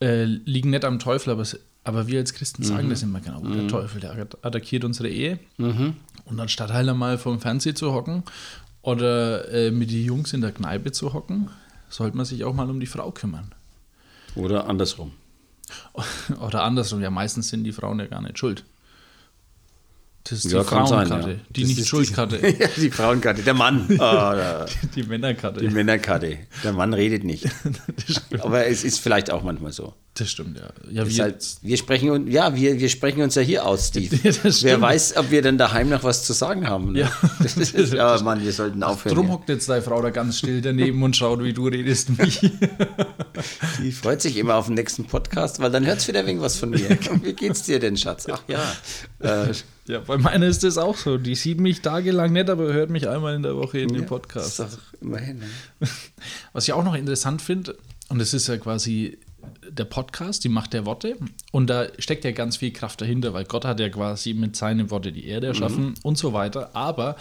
[0.00, 1.44] äh, liegen nicht am Teufel, aber,
[1.84, 2.66] aber wir als Christen Mhm.
[2.66, 3.40] sagen das immer genau.
[3.46, 5.38] Der Teufel, der attackiert unsere Ehe.
[5.58, 8.22] Und anstatt halt einmal vom Fernseher zu hocken
[8.82, 11.48] oder äh, mit den Jungs in der Kneipe zu hocken,
[11.88, 13.52] sollte man sich auch mal um die Frau kümmern.
[14.34, 15.12] Oder andersrum.
[16.40, 18.64] Oder andersrum, ja, meistens sind die Frauen ja gar nicht schuld.
[20.24, 21.36] Das ist die Ja, sein, Frauenkarte, ja.
[21.50, 23.86] die Das nicht ist Schuldkarte, ja, die Frauenkarte, der Mann.
[24.00, 25.60] Ah, der- die Männerkarte.
[25.60, 26.38] die Männerkarte.
[26.62, 27.46] Der Mann redet nicht.
[28.40, 29.94] Aber es ist vielleicht auch manchmal so.
[30.16, 30.68] Das stimmt, ja.
[30.90, 34.16] Ja, wir, halt, wir sprechen uns, ja, wir, wir sprechen uns ja hier aus, Steve.
[34.22, 36.92] Das Wer weiß, ob wir dann daheim noch was zu sagen haben.
[36.92, 37.00] Ne?
[37.00, 37.12] Ja.
[37.42, 39.14] Das ist, aber Mann, wir sollten aufhören.
[39.14, 42.16] drum hockt jetzt deine Frau da ganz still daneben und schaut, wie du redest.
[42.16, 42.40] Mich.
[43.82, 46.56] Die freut sich immer auf den nächsten Podcast, weil dann hört es wieder wenig was
[46.56, 46.88] von mir.
[47.22, 48.26] Wie geht's dir denn, Schatz?
[48.30, 48.62] Ach ja.
[49.18, 49.52] Äh,
[49.86, 51.18] Ja, bei meiner ist das auch so.
[51.18, 54.08] Die sieht mich tagelang nicht, aber hört mich einmal in der Woche in den ja,
[54.08, 54.60] Podcast.
[54.60, 55.40] Ist doch immerhin.
[55.40, 55.88] Ne?
[56.54, 57.76] Was ich auch noch interessant finde,
[58.08, 59.18] und das ist ja quasi
[59.68, 61.16] der Podcast, die Macht der Worte.
[61.52, 64.90] Und da steckt ja ganz viel Kraft dahinter, weil Gott hat ja quasi mit seinen
[64.90, 66.70] Worten die Erde erschaffen und so weiter.
[66.74, 67.16] Aber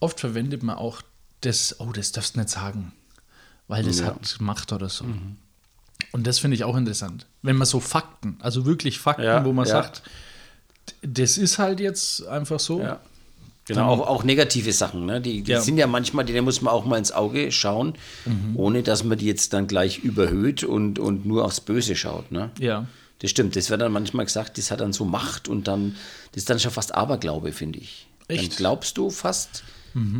[0.00, 1.02] oft verwendet man auch
[1.42, 2.92] das, oh, das darfst du nicht sagen,
[3.68, 4.06] weil das Ja.
[4.06, 5.04] hat Macht oder so.
[6.12, 7.26] Und das finde ich auch interessant.
[7.42, 9.72] Wenn man so Fakten, also wirklich Fakten, Ja, wo man ja.
[9.72, 10.02] sagt,
[11.02, 12.80] das ist halt jetzt einfach so.
[12.80, 13.00] Ja.
[13.74, 15.20] Genau, auch, auch negative Sachen, ne?
[15.20, 15.60] die, die Ja.
[15.60, 17.94] sind ja manchmal, denen muss man auch mal ins Auge schauen,
[18.54, 22.30] ohne dass man die jetzt dann gleich überhöht und, und nur aufs Böse schaut.
[22.32, 22.50] Ne?
[22.58, 22.86] Ja.
[23.20, 25.96] Das stimmt, das wird dann manchmal gesagt, das hat dann so Macht und dann,
[26.32, 28.06] das ist dann schon fast Aberglaube, finde ich.
[28.28, 28.50] Echt?
[28.52, 29.62] Dann glaubst du fast,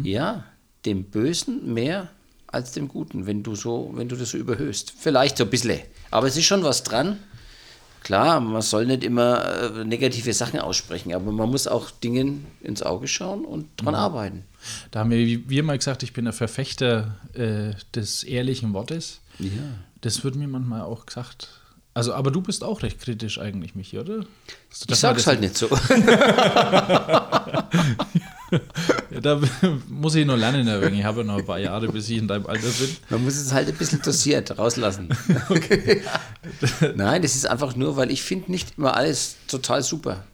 [0.03, 0.45] ja,
[0.85, 2.09] dem Bösen mehr
[2.47, 4.93] als dem Guten, wenn du so, wenn du das so überhöhst.
[4.99, 5.81] Vielleicht so ein bisschen.
[6.11, 7.19] Aber es ist schon was dran.
[8.03, 12.83] Klar, man soll nicht immer äh, negative Sachen aussprechen, aber man muss auch Dingen ins
[12.83, 14.45] Auge schauen und dran arbeiten.
[14.91, 19.21] Da haben wir, wir mal gesagt, ich bin ein Verfechter äh, des ehrlichen Wortes.
[19.39, 19.51] Ja.
[20.01, 21.49] Das wird mir manchmal auch gesagt.
[21.95, 24.25] Also, aber du bist auch recht kritisch eigentlich, Michi, oder?
[24.89, 25.69] Ich sag's halt nicht so.
[29.23, 29.41] Da
[29.89, 30.95] muss ich noch lernen, Weng.
[30.95, 32.97] Ich habe ja noch ein paar Jahre, bis ich in deinem Alter bin.
[33.11, 35.09] Man muss es halt ein bisschen dosiert rauslassen.
[36.97, 40.25] Nein, das ist einfach nur, weil ich finde nicht immer alles total super.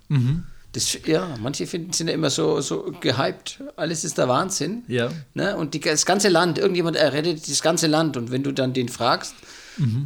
[0.72, 3.62] Das, ja, manche finden sind ja immer so, so gehypt.
[3.76, 4.82] Alles ist der Wahnsinn.
[4.88, 5.10] Ja.
[5.34, 5.56] Ne?
[5.56, 8.16] Und die, das ganze Land, irgendjemand errettet das ganze Land.
[8.16, 9.34] Und wenn du dann den fragst,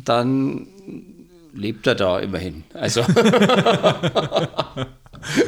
[0.05, 0.66] dann
[1.55, 2.64] lebt er da immerhin.
[2.75, 3.03] Also.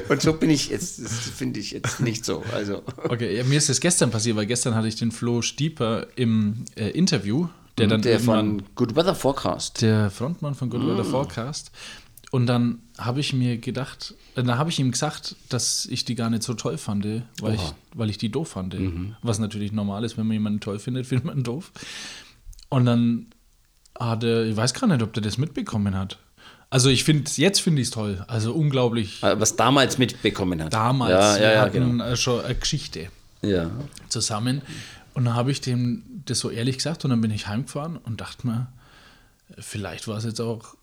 [0.08, 2.42] Und so bin ich jetzt, das finde ich jetzt nicht so.
[2.52, 2.82] Also.
[3.08, 6.64] Okay, ja, mir ist das gestern passiert, weil gestern hatte ich den Flo Stieper im
[6.76, 9.82] äh, Interview, der dann der von Good Weather Forecast.
[9.82, 10.88] der Frontmann von Good Mm.
[10.88, 11.70] Weather Forecast.
[12.30, 16.14] Und dann habe ich mir gedacht, äh, dann habe ich ihm gesagt, dass ich die
[16.16, 17.04] gar nicht so toll fand,
[17.40, 17.60] weil, ich,
[17.94, 18.78] weil ich die doof fand.
[18.78, 19.14] Mhm.
[19.22, 21.70] Was natürlich normal ist, wenn man jemanden toll findet, findet man doof.
[22.70, 23.26] Und dann
[23.98, 26.18] hat er, ich weiß gar nicht, ob der das mitbekommen hat.
[26.74, 28.24] Also ich finde, jetzt finde ich es toll.
[28.26, 30.72] Also unglaublich Was damals mitbekommen hat.
[30.74, 31.12] damals.
[31.12, 32.04] Ja, ja, wir ja, hatten genau.
[32.04, 33.10] äh, schon eine Geschichte
[33.42, 33.70] Ja.
[34.08, 34.60] zusammen.
[35.14, 38.20] Und dann habe ich dem das so ehrlich gesagt und dann bin ich heimgefahren und
[38.20, 38.66] dachte mir,
[39.56, 40.74] vielleicht war es jetzt auch,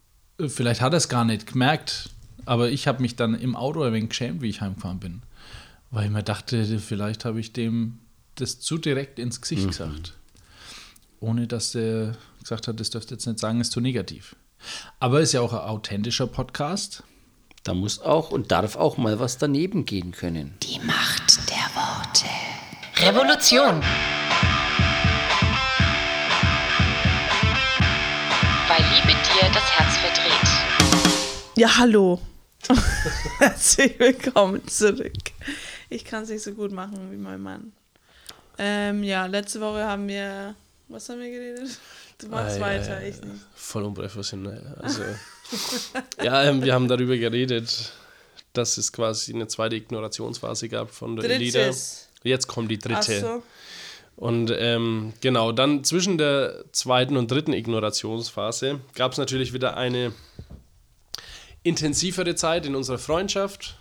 [0.48, 2.10] vielleicht hat er es gar nicht gemerkt,
[2.46, 5.24] aber ich habe mich dann im Auto ein wenig geschämt, wie ich heimgefahren bin.
[5.90, 8.00] Weil ich mir dachte, vielleicht habe ich dem
[8.36, 10.14] das zu direkt ins Gesicht gesagt.
[11.20, 14.38] Ohne dass der gesagt hat, das dürft ihr jetzt nicht sagen, ist zu negativ.
[15.00, 17.04] Aber ist ja auch ein authentischer Podcast.
[17.63, 20.58] Da muss auch und darf auch mal was daneben gehen können.
[20.63, 22.26] Die Macht der Worte.
[22.97, 23.82] Revolution.
[28.67, 30.50] Weil Liebe dir das Herz verdreht.
[31.58, 32.19] Ja, hallo.
[33.39, 35.13] Herzlich willkommen zurück.
[35.89, 37.74] Ich kann es nicht so gut machen wie mein Mann.
[38.58, 40.56] Ähm, ja, letzte Woche haben wir.
[40.88, 41.80] Was haben wir geredet?
[42.22, 43.42] Du machst Ah, weiter, ja, ich nicht.
[43.56, 44.76] Voll unprofessionell.
[44.80, 45.02] Also,
[46.24, 47.92] ja, ähm, wir haben darüber geredet,
[48.54, 51.38] dass es quasi eine zweite Ignorationsphase gab von der.
[51.38, 52.10] Drittes.
[52.24, 53.20] Jetzt kommt die dritte.
[53.20, 53.44] so.
[54.16, 60.14] Und ähm, genau, dann zwischen der zweiten und dritten Ignorationsphase gab es natürlich wieder eine
[61.64, 63.78] intensivere Zeit in unserer Freundschaft.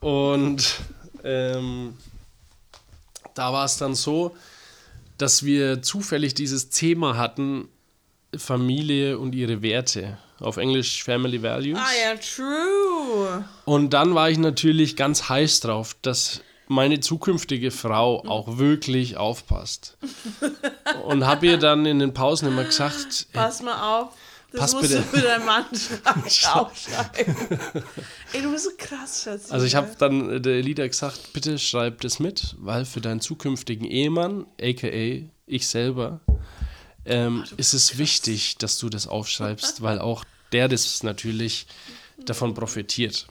[0.00, 0.80] Und
[1.24, 1.96] ähm,
[3.34, 4.36] da war es dann so,
[5.18, 7.68] dass wir zufällig dieses Thema hatten,
[8.36, 10.18] Familie und ihre Werte.
[10.40, 11.78] Auf Englisch Family Values.
[11.78, 13.44] Ah ja, true.
[13.64, 19.96] Und dann war ich natürlich ganz heiß drauf, dass meine zukünftige Frau auch wirklich aufpasst.
[21.04, 24.16] Und habe ihr dann in den Pausen immer gesagt, Pass mal auf.
[24.54, 25.02] Das Pass musst bitte.
[25.10, 27.36] du für deinen Mann schreiben- aufschreiben.
[28.32, 29.50] Ey, du bist so krass, Schatz.
[29.50, 33.84] Also ich habe dann der Lieder gesagt, bitte schreib das mit, weil für deinen zukünftigen
[33.84, 36.20] Ehemann, aka ich selber,
[37.04, 41.66] ähm, ist es wichtig, dass du das aufschreibst, weil auch der das natürlich
[42.24, 43.26] davon profitiert.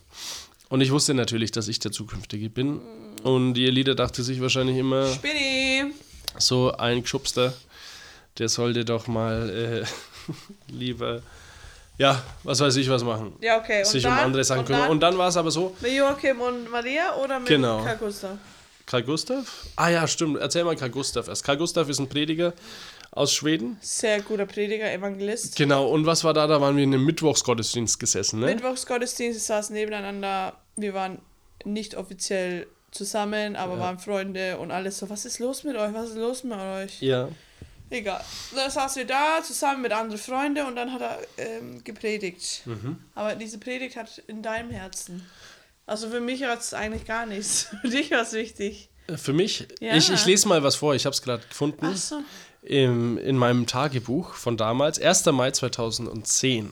[0.67, 2.81] Und ich wusste natürlich, dass ich der Zukünftige bin.
[3.23, 5.93] Und die Elite dachte sich wahrscheinlich immer, Spinny.
[6.37, 7.53] so ein Geschubster,
[8.39, 9.85] der sollte doch mal äh,
[10.67, 11.21] lieber,
[11.97, 13.33] ja, was weiß ich, was machen.
[13.41, 13.79] Ja, okay.
[13.79, 14.81] Und sich dann, um andere Sachen und kümmern.
[14.83, 17.83] Dann Und dann war es aber so, mit Joachim und Maria oder mit Genau.
[17.83, 18.37] Karl Gustav?
[18.85, 19.65] Karl Gustav?
[19.75, 20.39] Ah ja, stimmt.
[20.39, 21.43] Erzähl mal Karl Gustav erst.
[21.43, 22.53] Karl Gustav ist ein Prediger
[23.11, 23.77] aus Schweden.
[23.81, 25.55] Sehr guter Prediger, Evangelist.
[25.55, 26.47] Genau, und was war da?
[26.47, 28.47] Da waren wir in einem Mittwochsgottesdienst gesessen, ne?
[28.47, 30.53] Mittwochsgottesdienst, wir saßen nebeneinander.
[30.75, 31.19] Wir waren
[31.63, 35.09] nicht offiziell zusammen, aber waren Freunde und alles so.
[35.09, 35.93] Was ist los mit euch?
[35.93, 37.01] Was ist los mit euch?
[37.01, 37.29] ja.
[37.89, 38.23] Egal.
[38.55, 42.61] Dann saßen wir da zusammen mit anderen Freunden und dann hat er ähm, gepredigt.
[42.65, 42.97] Mhm.
[43.13, 45.25] Aber diese Predigt hat in deinem Herzen.
[45.85, 47.67] Also für mich hat es eigentlich gar nichts.
[47.81, 48.89] Für dich war es wichtig.
[49.07, 49.95] Äh, Für mich, Ja.
[49.95, 51.85] ich, ich lese mal was vor, ich habe es gerade gefunden.
[51.85, 52.21] Ach so.
[52.61, 55.25] Im, in meinem Tagebuch von damals, 1.
[55.27, 56.71] Mai 2010.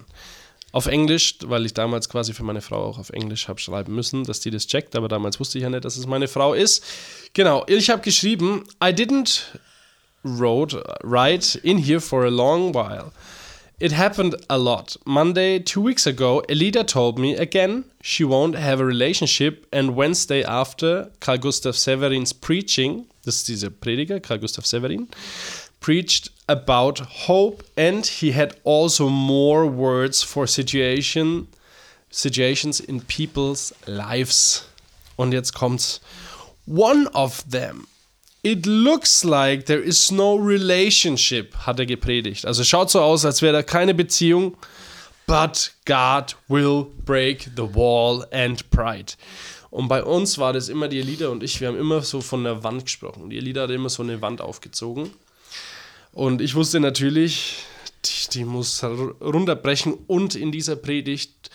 [0.72, 4.24] Auf Englisch, weil ich damals quasi für meine Frau auch auf Englisch habe schreiben müssen,
[4.24, 6.86] dass die das checkt, aber damals wusste ich ja nicht, dass es meine Frau ist.
[7.34, 9.42] Genau, ich habe geschrieben, I didn't
[10.24, 13.14] wrote uh, write in here for a long while.
[13.80, 14.96] It happened a lot.
[15.06, 20.44] Monday, two weeks ago, Elida told me again she won't have a relationship, and Wednesday
[20.44, 25.08] after, Carl Gustav Severin's preaching, this is a Prediger, Carl Gustav Severin,
[25.80, 31.48] preached about hope, and he had also more words for situation,
[32.12, 34.68] situations in people's lives.
[35.18, 36.00] Und jetzt kommt's.
[36.66, 37.88] One of them
[38.44, 42.46] It looks like there is no relationship, hat er gepredigt.
[42.46, 44.58] Also schaut so aus, als wäre da keine Beziehung.
[45.28, 49.14] But God will break the wall and pride.
[49.70, 52.44] Und bei uns war das immer die Elida und ich, wir haben immer so von
[52.44, 53.30] der Wand gesprochen.
[53.30, 55.12] Die Elida hat immer so eine Wand aufgezogen.
[56.12, 57.58] Und ich wusste natürlich,
[58.04, 59.94] die, die muss ru- runterbrechen.
[60.08, 61.50] Und in dieser Predigt,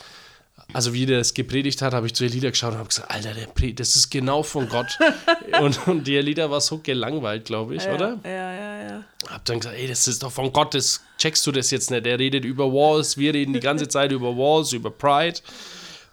[0.72, 3.32] also wie der es gepredigt hat, habe ich zu Elida geschaut und habe gesagt, Alter,
[3.32, 4.98] der das ist genau von Gott.
[5.60, 8.18] und, und die Elida war so gelangweilt, glaube ich, oder?
[8.24, 9.04] Ja, ja, ja.
[9.28, 12.06] Hab dann gesagt, ey, das ist doch von Gott, das checkst du das jetzt nicht.
[12.06, 15.40] Er redet über Walls, wir reden die ganze Zeit über Walls, über Pride.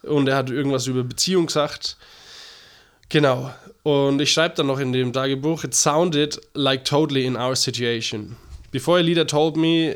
[0.03, 1.97] Und er hat irgendwas über Beziehung gesagt.
[3.09, 3.53] Genau.
[3.83, 8.37] Und ich schreibe dann noch in dem Tagebuch, it sounded like totally in our situation.
[8.71, 9.95] Before a leader told me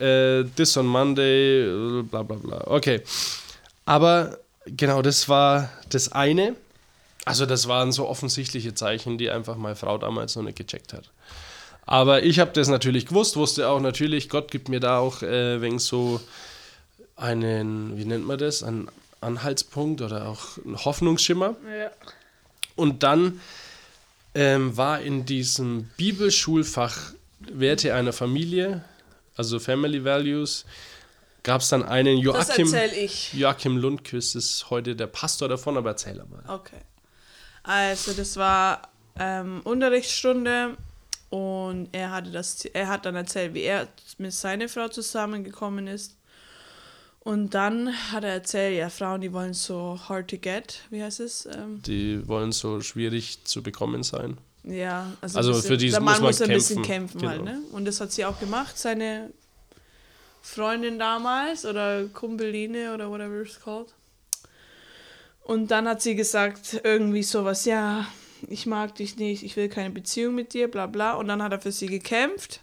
[0.00, 2.62] uh, this on Monday, bla bla bla.
[2.66, 3.02] Okay.
[3.84, 6.56] Aber genau, das war das eine.
[7.24, 11.10] Also das waren so offensichtliche Zeichen, die einfach meine Frau damals noch nicht gecheckt hat.
[11.86, 15.60] Aber ich habe das natürlich gewusst, wusste auch natürlich, Gott gibt mir da auch äh,
[15.60, 16.20] wegen so
[17.16, 18.88] einen, wie nennt man das, einen
[19.20, 21.56] Anhaltspunkt oder auch einen Hoffnungsschimmer.
[21.78, 21.90] ja.
[22.76, 23.40] Und dann
[24.34, 28.82] ähm, war in diesem Bibelschulfach Werte einer Familie,
[29.36, 30.64] also Family Values,
[31.44, 33.32] gab es dann einen Das Joachim, erzähle ich.
[33.34, 36.42] Joachim Lundquist, ist heute der Pastor davon, aber erzähl mal.
[36.48, 36.80] Okay.
[37.62, 38.82] Also das war
[39.18, 40.76] ähm, Unterrichtsstunde
[41.30, 43.86] und er hatte das, er hat dann erzählt, wie er
[44.18, 46.16] mit seiner Frau zusammengekommen ist.
[47.20, 51.20] Und dann hat er erzählt, ja, Frauen, die wollen so hard to get, wie heißt
[51.20, 51.46] es?
[51.46, 54.36] Ähm, Die wollen so schwierig zu bekommen sein.
[54.62, 57.28] ja, also, Also bisschen- für die der muss Mann man muss ein bisschen kämpfen, kämpfen
[57.30, 57.52] halt, genau.
[57.52, 57.62] ne?
[57.72, 59.30] Und das hat sie auch gemacht, seine
[60.44, 63.94] Freundin damals oder Kumpeline oder whatever it's called.
[65.42, 68.06] Und dann hat sie gesagt, irgendwie sowas, ja,
[68.46, 71.14] ich mag dich nicht, ich will keine Beziehung mit dir, bla bla.
[71.14, 72.60] Und dann hat er für sie gekämpft.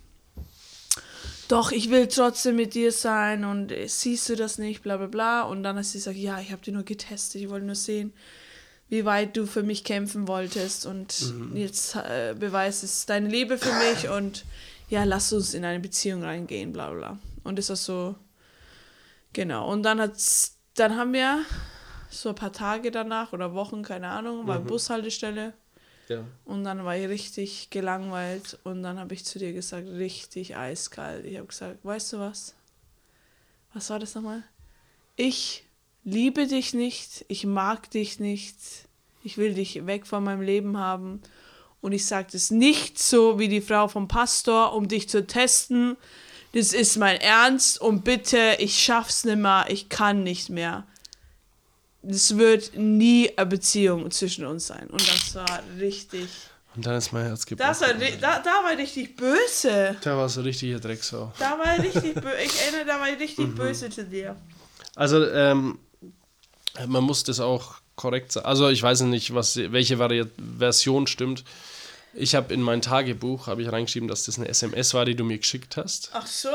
[1.48, 5.41] Doch, ich will trotzdem mit dir sein und siehst du das nicht, bla bla bla.
[5.41, 8.13] Und dann hat sie gesagt, ja, ich habe dir nur getestet, ich wollte nur sehen,
[8.89, 10.86] wie weit du für mich kämpfen wolltest.
[10.86, 14.46] Und jetzt äh, beweist es deine Liebe für mich und
[14.89, 17.20] ja, lass uns in eine Beziehung reingehen, bla bla.
[17.43, 18.15] Und das war so,
[19.34, 19.71] genau.
[19.71, 21.43] Und dann hat's, dann haben wir
[22.10, 25.54] so ein paar Tage danach oder Wochen, keine Ahnung, war Bushaltestelle.
[26.10, 26.25] Ja.
[26.43, 31.25] Und dann war ich richtig gelangweilt und dann habe ich zu dir gesagt, richtig eiskalt.
[31.25, 32.54] Ich habe gesagt, weißt du was?
[33.73, 34.43] Was war das nochmal?
[35.15, 35.63] Ich
[36.04, 38.56] liebe dich nicht, ich mag dich nicht,
[39.23, 41.21] ich will dich weg von meinem Leben haben
[41.82, 45.97] Und ich sage das nicht so wie die Frau vom Pastor, um dich zu testen.
[46.54, 50.86] Das ist mein Ernst und bitte, ich schaff's nicht mehr, ich kann nicht mehr.
[52.04, 54.88] Das wird nie eine Beziehung zwischen uns sein.
[54.90, 56.28] Und das war richtig.
[56.76, 57.68] Und dann ist mein Herz gebrochen.
[57.70, 59.96] Das war, da, da war richtig böse.
[60.04, 61.32] Da war so richtiger Drecksau.
[61.38, 62.36] Da war ich richtig böse.
[62.44, 63.56] Ich erinnere, da war ich richtig Mhm.
[63.56, 64.36] böse zu dir.
[64.96, 65.78] Also, ähm,
[66.88, 68.46] man muss das auch korrekt sagen.
[68.46, 70.26] Also, ich weiß nicht, was, welche Vari
[70.58, 71.44] Version stimmt.
[72.13, 75.24] Ich habe in mein Tagebuch habe ich reingeschrieben, dass das eine SMS war, die du
[75.24, 76.10] mir geschickt hast.
[76.13, 76.50] Ach so?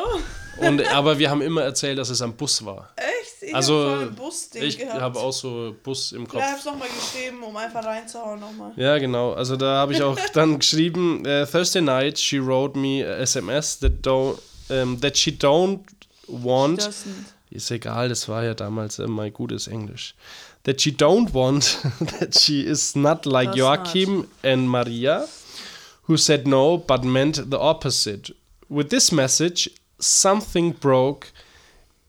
[0.58, 2.90] Und, aber wir haben immer erzählt, dass es am Bus war.
[2.96, 3.42] Echt?
[3.42, 6.40] Ich Also, hab voll ein Busding ich habe auch so Bus im Kopf.
[6.40, 8.72] Ja, ich hab's nochmal geschrieben, um einfach reinzuhauen nochmal.
[8.76, 9.32] Ja, genau.
[9.32, 13.78] Also da habe ich auch dann geschrieben, äh, Thursday night she wrote me a SMS
[13.80, 14.38] that, don't,
[14.68, 15.80] ähm, that she don't
[16.26, 16.80] want.
[16.82, 17.32] Doesn't.
[17.50, 20.14] Ist egal, das war ja damals äh, mein gutes Englisch.
[20.64, 21.78] That she don't want,
[22.20, 25.26] that she is not like Does Joachim and Maria,
[26.08, 28.34] who said no but meant the opposite.
[28.68, 31.28] With this message, something broke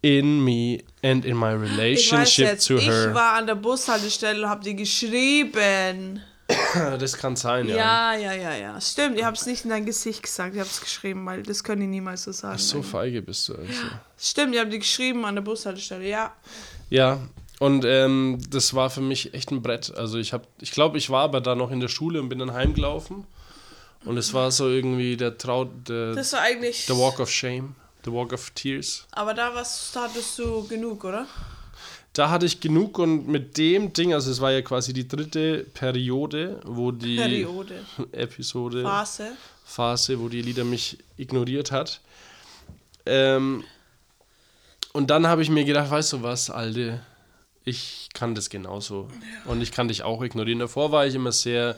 [0.02, 3.14] in me and in my Ich relationship jetzt, to ich her.
[3.14, 6.22] war an der Bushaltestelle und hab dir geschrieben.
[7.00, 7.76] das kann sein, ja.
[7.76, 8.82] Ja, ja, ja, ja.
[8.82, 11.64] Stimmt, ihr habt es nicht in dein Gesicht gesagt, ihr habt es geschrieben, weil das
[11.64, 12.58] können die niemals so sagen.
[12.58, 13.72] So feige bist du also.
[14.18, 16.34] Stimmt, ihr habt die geschrieben an der Bushaltestelle, ja.
[16.90, 17.20] Ja,
[17.60, 19.94] und ähm, das war für mich echt ein Brett.
[19.98, 22.40] Also ich habe, ich glaube, ich war aber da noch in der Schule und bin
[22.40, 23.26] dann heimgelaufen.
[24.06, 26.86] Und es war so irgendwie der Trau, der, Das war eigentlich.
[26.86, 29.06] the Walk of Shame, the Walk of Tears.
[29.12, 31.28] Aber da was hattest du genug, oder?
[32.14, 35.66] Da hatte ich genug und mit dem Ding, also es war ja quasi die dritte
[35.74, 37.86] Periode, wo die Periode.
[38.12, 39.34] Episode, Phase.
[39.66, 42.02] Phase, wo die Lieder mich ignoriert hat.
[43.06, 43.64] Ähm,
[44.94, 47.02] und dann habe ich mir gedacht, weißt du was, Alte,
[47.66, 49.10] ich kann das genauso.
[49.46, 50.60] Und ich kann dich auch ignorieren.
[50.60, 51.78] Davor war ich immer sehr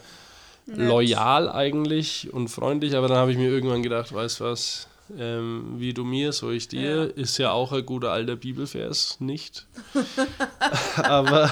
[0.76, 5.76] loyal eigentlich und freundlich, aber dann habe ich mir irgendwann gedacht, weißt du was, ähm,
[5.78, 9.66] wie du mir, so ich dir, ist ja auch ein guter alter Bibelvers, nicht?
[10.98, 11.52] aber,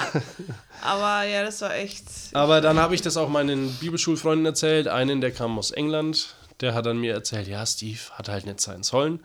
[0.81, 2.03] Aber ja, das war echt.
[2.33, 4.87] aber dann habe ich das auch meinen Bibelschulfreunden erzählt.
[4.87, 8.61] Einen, der kam aus England, der hat dann mir erzählt, ja, Steve hat halt nicht
[8.61, 9.19] sein sollen.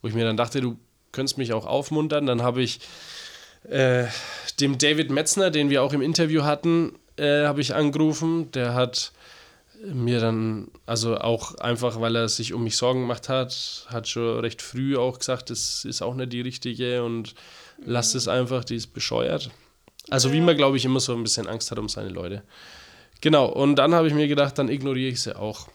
[0.00, 0.78] Wo ich mir dann dachte, du
[1.12, 2.26] könntest mich auch aufmuntern.
[2.26, 2.80] Dann habe ich
[3.68, 4.04] äh,
[4.60, 8.50] dem David Metzner, den wir auch im Interview hatten, äh, habe ich angerufen.
[8.52, 9.12] Der hat
[9.92, 14.40] mir dann, also auch einfach, weil er sich um mich Sorgen gemacht hat, hat schon
[14.40, 17.34] recht früh auch gesagt, das ist auch nicht die richtige und
[17.84, 19.50] lass es einfach, die ist bescheuert.
[20.10, 22.42] Also wie man, glaube ich, immer so ein bisschen Angst hat um seine Leute.
[23.20, 25.68] Genau, und dann habe ich mir gedacht, dann ignoriere ich sie auch.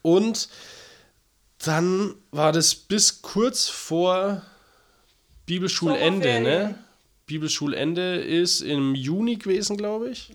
[0.00, 0.48] Und
[1.64, 4.42] dann war das bis kurz vor
[5.46, 6.78] Bibelschulende, ne?
[7.32, 10.30] Bibelschulende ist im Juni gewesen, glaube ich.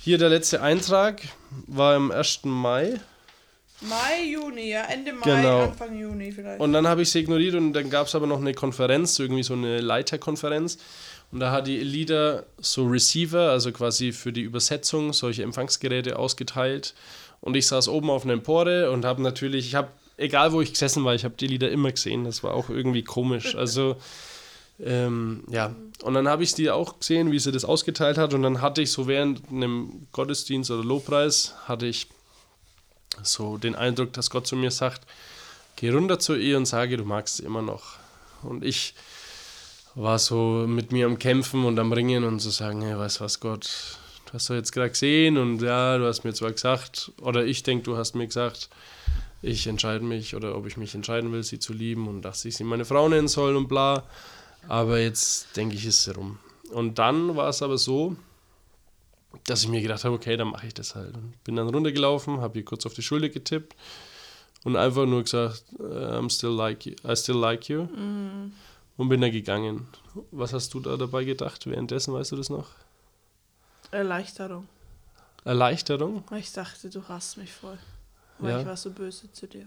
[0.00, 1.22] Hier der letzte Eintrag
[1.66, 2.44] war am 1.
[2.44, 3.00] Mai.
[3.80, 5.62] Mai, Juni, ja, Ende Mai, Genau.
[5.64, 6.60] Anfang Juni vielleicht.
[6.60, 9.42] Und dann habe ich sie ignoriert und dann gab es aber noch eine Konferenz, irgendwie
[9.42, 10.78] so eine Leiterkonferenz.
[11.32, 16.94] Und da hat die Elida so Receiver, also quasi für die Übersetzung, solche Empfangsgeräte ausgeteilt.
[17.40, 20.70] Und ich saß oben auf einer Empore und habe natürlich, ich habe, egal wo ich
[20.70, 22.22] gesessen war, ich habe die Lieder immer gesehen.
[22.24, 23.56] Das war auch irgendwie komisch.
[23.56, 23.96] Also,
[24.82, 25.74] ähm, ja.
[26.02, 28.34] Und dann habe ich die auch gesehen, wie sie das ausgeteilt hat.
[28.34, 32.08] Und dann hatte ich so während einem Gottesdienst oder Lobpreis, hatte ich
[33.22, 35.06] so den Eindruck, dass Gott zu mir sagt,
[35.76, 37.98] geh runter zu ihr und sage, du magst sie immer noch.
[38.42, 38.94] Und ich
[39.94, 43.20] war so mit mir am Kämpfen und am Ringen und zu so sagen, hey, weißt
[43.20, 46.50] du was, Gott, du hast doch jetzt gerade gesehen und ja, du hast mir zwar
[46.50, 48.68] gesagt, oder ich denke, du hast mir gesagt,
[49.40, 52.56] ich entscheide mich oder ob ich mich entscheiden will, sie zu lieben und dass ich
[52.56, 54.02] sie meine Frau nennen soll und bla.
[54.68, 56.38] Aber jetzt denke ich, ist sie rum.
[56.70, 58.16] Und dann war es aber so,
[59.46, 61.14] dass ich mir gedacht habe, okay, dann mache ich das halt.
[61.44, 63.74] Bin dann runtergelaufen, habe ihr kurz auf die Schulter getippt
[64.64, 67.80] und einfach nur gesagt, äh, I'm still like you, I still like you.
[68.96, 69.88] Und bin dann gegangen.
[70.30, 72.68] Was hast du da dabei gedacht währenddessen, weißt du das noch?
[73.90, 74.68] Erleichterung.
[75.44, 76.24] Erleichterung?
[76.38, 77.78] Ich dachte, du hasst mich voll.
[78.38, 78.60] Weil Ja.
[78.60, 79.66] ich war so böse zu dir.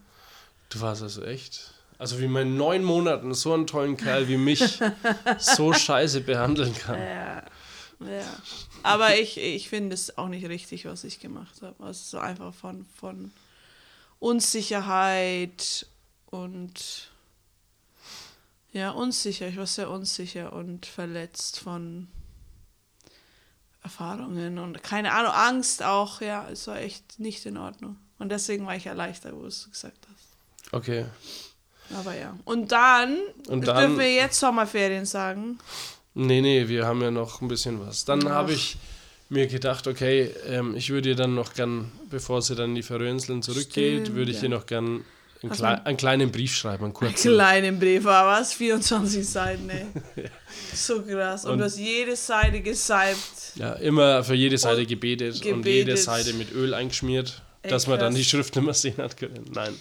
[0.69, 1.73] Du warst also echt.
[1.99, 4.79] Also wie man in neun Monaten so einen tollen Kerl wie mich
[5.39, 6.99] so scheiße behandeln kann.
[6.99, 7.43] Ja.
[7.99, 8.41] Ja.
[8.83, 11.83] Aber ich, ich finde es auch nicht richtig, was ich gemacht habe.
[11.83, 13.31] Also so einfach von, von
[14.19, 15.87] Unsicherheit
[16.27, 17.11] und
[18.71, 19.47] ja, unsicher.
[19.47, 22.07] Ich war sehr unsicher und verletzt von
[23.81, 26.21] Erfahrungen und keine Ahnung, Angst auch.
[26.21, 27.97] Ja, es war echt nicht in Ordnung.
[28.19, 30.73] Und deswegen war ich erleichtert, wo du es gesagt hast.
[30.73, 31.05] Okay.
[31.95, 32.35] Aber ja.
[32.45, 33.17] Und dann,
[33.47, 35.57] Und dann- dürfen wir jetzt Sommerferien sagen.
[36.13, 38.03] Nee, nee, wir haben ja noch ein bisschen was.
[38.05, 38.77] Dann habe ich
[39.29, 42.83] mir gedacht, okay, ähm, ich würde ihr dann noch gern, bevor sie dann in die
[42.83, 44.43] Färöerinseln zurückgeht, Stimmt, würde ich ja.
[44.43, 45.05] ihr noch gern
[45.43, 47.33] einen, klei man- einen kleinen Brief schreiben, einen kurzen.
[47.33, 48.53] Kleinen Brief, war was?
[48.53, 49.85] 24 Seiten, ey.
[50.73, 51.45] So krass.
[51.45, 53.53] Und, Und- du hast jede Seite gesalbt.
[53.55, 55.67] Ja, immer für jede Seite gebetet, und gebetet.
[55.73, 58.17] jede Seite mit Öl eingeschmiert, Ey, dass man dann krass.
[58.17, 59.45] die Schrift nicht mehr sehen hat können.
[59.53, 59.75] Nein.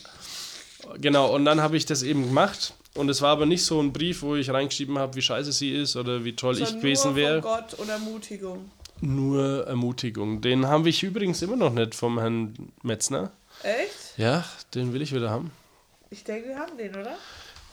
[1.01, 2.75] Genau, und dann habe ich das eben gemacht.
[2.95, 5.75] Und es war aber nicht so ein Brief, wo ich reingeschrieben habe, wie scheiße sie
[5.75, 7.43] ist oder wie toll ich Sondern gewesen nur wäre.
[7.43, 8.71] von Gott und Ermutigung.
[9.03, 10.41] Nur Ermutigung.
[10.41, 13.31] Den haben wir übrigens immer noch nicht vom Herrn Metzner.
[13.63, 14.17] Echt?
[14.17, 15.51] Ja, den will ich wieder haben.
[16.11, 17.17] Ich denke, wir haben den, oder?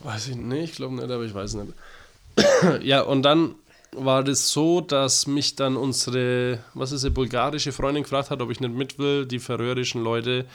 [0.02, 1.74] Weiß ich nicht, ich glaube nicht, aber ich weiß nicht.
[2.82, 3.56] ja, und dann
[3.96, 8.52] war das so, dass mich dann unsere, was ist eine bulgarische Freundin gefragt hat, ob
[8.52, 10.46] ich nicht mit will, die färöischen Leute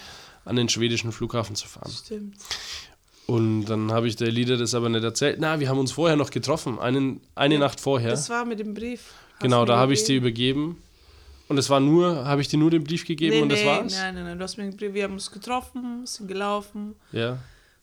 [0.49, 1.93] an den schwedischen Flughafen zu fahren.
[1.93, 2.37] Stimmt.
[3.27, 5.37] Und dann habe ich der Lieder das aber nicht erzählt.
[5.39, 8.11] Na, wir haben uns vorher noch getroffen, einen, eine Nacht vorher.
[8.11, 9.13] Das war mit dem Brief.
[9.35, 10.27] Hast genau, da habe ich sie gegeben?
[10.71, 10.83] übergeben.
[11.49, 13.67] Und es war nur, habe ich dir nur den Brief gegeben nee, und das nee,
[13.67, 13.95] war's?
[13.95, 14.39] Nein, nein, nein.
[14.39, 14.95] Du hast mir einen Brief.
[14.95, 16.95] Wir haben uns getroffen, sind gelaufen.
[17.13, 17.39] Ja.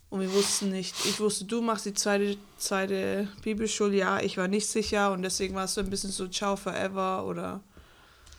[0.10, 4.68] Und wir wussten nicht, ich wusste, du machst die zweite, zweite Bibelschuljahr, ich war nicht
[4.68, 7.60] sicher und deswegen war es so ein bisschen so Ciao forever oder,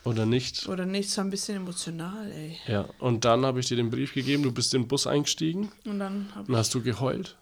[0.07, 0.69] Oder nicht?
[0.69, 2.57] oder nichts, war ein bisschen emotional, ey.
[2.69, 2.89] Ja.
[3.01, 5.99] Und dann habe ich dir den Brief gegeben, du bist in den Bus eingestiegen Und
[5.99, 7.37] dann und hast du geheult.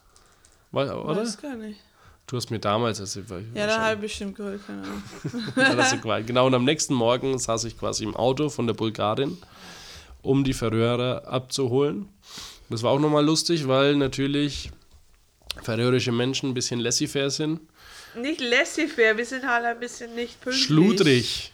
[0.72, 1.16] Oder?
[1.20, 1.78] weiß gar nicht.
[2.26, 3.20] Du hast mir damals, also
[3.54, 6.22] Ja, da habe ich bestimmt geholt, keine Ahnung.
[6.26, 9.36] Genau, und am nächsten Morgen saß ich quasi im Auto von der Bulgarin,
[10.22, 12.08] um die Färöer abzuholen.
[12.70, 14.70] Das war auch nochmal lustig, weil natürlich
[15.62, 17.60] färöische Menschen ein bisschen laissez-faire sind.
[18.16, 20.64] Nicht laissez-faire, wir sind halt ein bisschen nicht pünktlich.
[20.64, 21.52] Schludrig.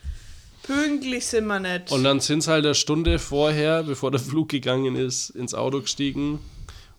[0.74, 1.90] Pünktlich sind wir nicht.
[1.90, 5.80] Und dann sind sie halt eine Stunde vorher, bevor der Flug gegangen ist, ins Auto
[5.80, 6.32] gestiegen.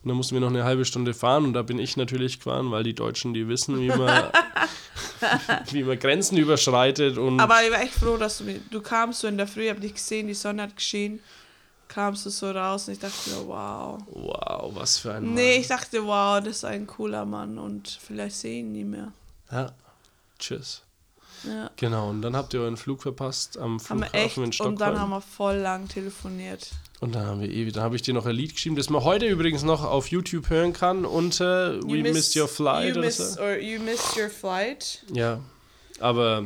[0.03, 2.71] Und dann mussten wir noch eine halbe Stunde fahren und da bin ich natürlich gefahren,
[2.71, 4.31] weil die Deutschen, die wissen, wie man,
[5.71, 7.17] wie man Grenzen überschreitet.
[7.19, 9.69] Und Aber ich war echt froh, dass du mir, du kamst so in der Früh,
[9.69, 11.19] hab dich gesehen, die Sonne hat geschienen,
[11.87, 14.01] kamst du so raus und ich dachte mir, wow.
[14.11, 15.61] wow, was für ein Nee, Mann.
[15.61, 19.11] ich dachte, wow, das ist ein cooler Mann und vielleicht sehe ich ihn nie mehr.
[19.51, 19.71] Ja.
[20.39, 20.81] Tschüss.
[21.43, 21.71] Ja.
[21.75, 24.73] Genau, und dann habt ihr euren Flug verpasst am Haben wir Flughafen echt in Stockholm.
[24.73, 26.69] und dann haben wir voll lang telefoniert.
[26.99, 29.03] Und dann haben wir ewig, dann habe ich dir noch ein Lied geschrieben, das man
[29.03, 33.41] heute übrigens noch auf YouTube hören kann unter We Missed Your Flight you oder so.
[33.41, 35.03] or you missed your flight.
[35.11, 35.39] Ja,
[35.99, 36.45] aber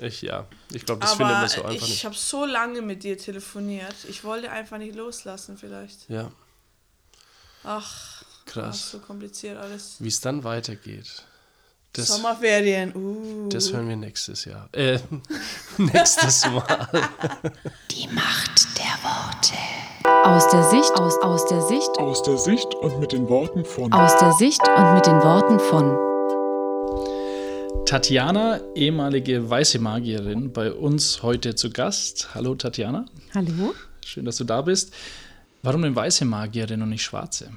[0.00, 2.04] ich, ja, ich glaube, das findet Aber man so einfach ich nicht.
[2.04, 3.94] habe so lange mit dir telefoniert.
[4.08, 6.08] Ich wollte einfach nicht loslassen vielleicht.
[6.08, 6.30] Ja,
[7.64, 8.90] Ach, krass.
[8.92, 9.96] so kompliziert alles.
[9.98, 11.24] Wie es dann weitergeht,
[11.96, 12.94] das, Sommerferien.
[12.94, 13.48] Uh.
[13.48, 14.68] das hören wir nächstes Jahr.
[14.72, 14.98] Äh,
[15.78, 16.88] nächstes Mal.
[17.90, 19.54] Die Macht der Worte.
[20.24, 23.92] Aus der Sicht, aus, aus der Sicht, Aus der Sicht und mit den Worten von
[23.92, 25.96] aus der Sicht und mit den Worten von
[27.86, 32.34] Tatjana, ehemalige weiße Magierin, bei uns heute zu Gast.
[32.34, 33.74] Hallo Tatjana, Hallo.
[34.04, 34.92] schön, dass du da bist.
[35.62, 37.50] Warum denn weiße Magierin und nicht schwarze?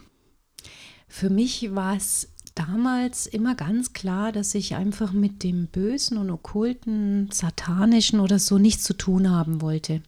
[1.07, 6.29] Für mich war es damals immer ganz klar, dass ich einfach mit dem Bösen und
[6.29, 10.01] Okkulten, Satanischen oder so nichts zu tun haben wollte.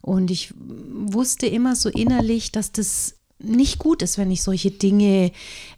[0.00, 5.32] Und ich wusste immer so innerlich, dass das nicht gut ist, wenn ich solche Dinge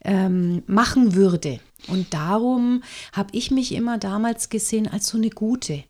[0.04, 1.60] ähm, machen würde.
[1.88, 2.82] Und darum
[3.12, 5.84] habe ich mich immer damals gesehen als so eine gute.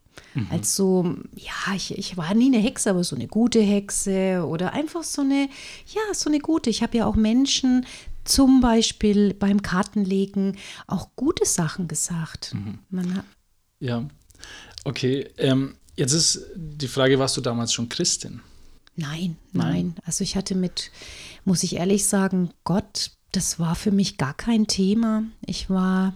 [0.49, 4.71] Als so, ja, ich, ich war nie eine Hexe, aber so eine gute Hexe oder
[4.71, 5.49] einfach so eine,
[5.87, 6.69] ja, so eine gute.
[6.69, 7.85] Ich habe ja auch Menschen
[8.23, 10.57] zum Beispiel beim Kartenlegen
[10.87, 12.53] auch gute Sachen gesagt.
[12.53, 12.61] Hat,
[13.79, 14.07] Ja,
[14.83, 15.27] okay.
[15.37, 18.41] Ähm, jetzt ist die Frage, warst du damals schon Christin?
[18.95, 19.71] Nein, Nein?
[19.71, 19.95] nein.
[20.05, 20.91] Also ich hatte mit,
[21.45, 25.23] muss ich ehrlich sagen, Gott, das war für mich gar kein Thema.
[25.45, 26.13] Ich war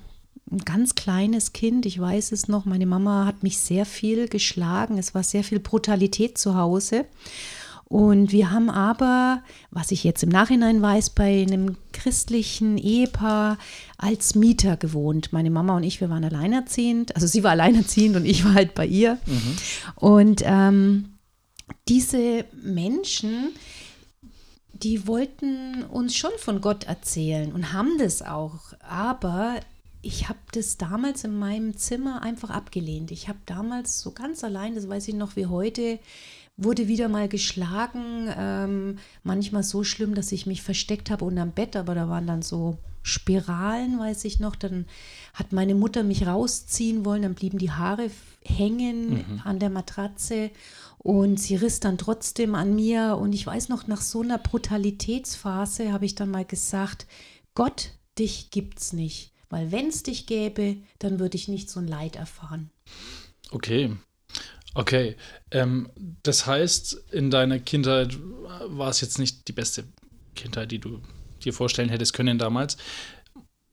[0.52, 2.66] ein ganz kleines Kind, ich weiß es noch.
[2.66, 4.98] Meine Mama hat mich sehr viel geschlagen.
[4.98, 7.06] Es war sehr viel Brutalität zu Hause.
[7.88, 13.60] Und wir haben aber, was ich jetzt im Nachhinein weiß, bei einem christlichen Ehepaar
[13.98, 15.32] als Mieter gewohnt.
[15.32, 17.16] Meine Mama und ich, wir waren alleinerziehend.
[17.16, 19.20] Also sie war alleinerziehend und ich war halt bei ihr.
[19.96, 21.14] Und ähm,
[21.88, 23.52] diese Menschen,
[24.74, 28.74] die wollten uns schon von Gott erzählen und haben das auch.
[28.80, 29.60] Aber
[30.02, 33.12] ich habe das damals in meinem Zimmer einfach abgelehnt.
[33.12, 36.00] Ich habe damals so ganz allein, das weiß ich noch wie heute,
[36.58, 38.30] wurde wieder mal geschlagen.
[38.38, 42.42] Ähm, manchmal so schlimm, dass ich mich versteckt habe unterm Bett, aber da waren dann
[42.42, 44.56] so Spiralen, weiß ich noch.
[44.56, 44.86] Dann
[45.34, 48.10] hat meine Mutter mich rausziehen wollen, dann blieben die Haare
[48.44, 50.52] hängen an der Matratze
[50.98, 53.18] und sie riss dann trotzdem an mir.
[53.20, 57.06] Und ich weiß noch, nach so einer Brutalitätsphase habe ich dann mal gesagt,
[57.54, 59.32] Gott, dich gibt's nicht.
[59.50, 62.72] Weil wenn es dich gäbe, dann würde ich nicht so ein Leid erfahren.
[63.52, 63.96] Okay.
[64.76, 65.16] Okay,
[65.52, 65.90] ähm,
[66.22, 68.20] das heißt, in deiner Kindheit
[68.68, 69.86] war es jetzt nicht die beste
[70.36, 71.02] Kindheit, die du
[71.44, 72.76] dir vorstellen hättest können damals.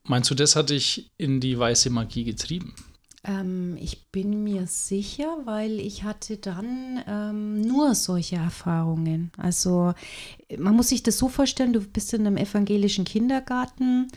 [0.05, 2.73] Meinst du, das hat dich in die weiße Magie getrieben?
[3.25, 9.31] Ähm, ich bin mir sicher, weil ich hatte dann ähm, nur solche Erfahrungen.
[9.37, 9.93] Also
[10.57, 14.09] man muss sich das so vorstellen, du bist in einem evangelischen Kindergarten,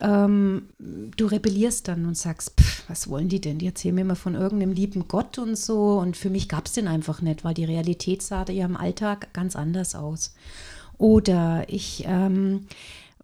[0.00, 3.58] ähm, du rebellierst dann und sagst, pff, was wollen die denn?
[3.58, 5.98] Die erzählen mir mal von irgendeinem lieben Gott und so.
[5.98, 9.32] Und für mich gab es den einfach nicht, weil die Realität sah ja im Alltag
[9.34, 10.34] ganz anders aus.
[10.96, 12.66] Oder ich ähm,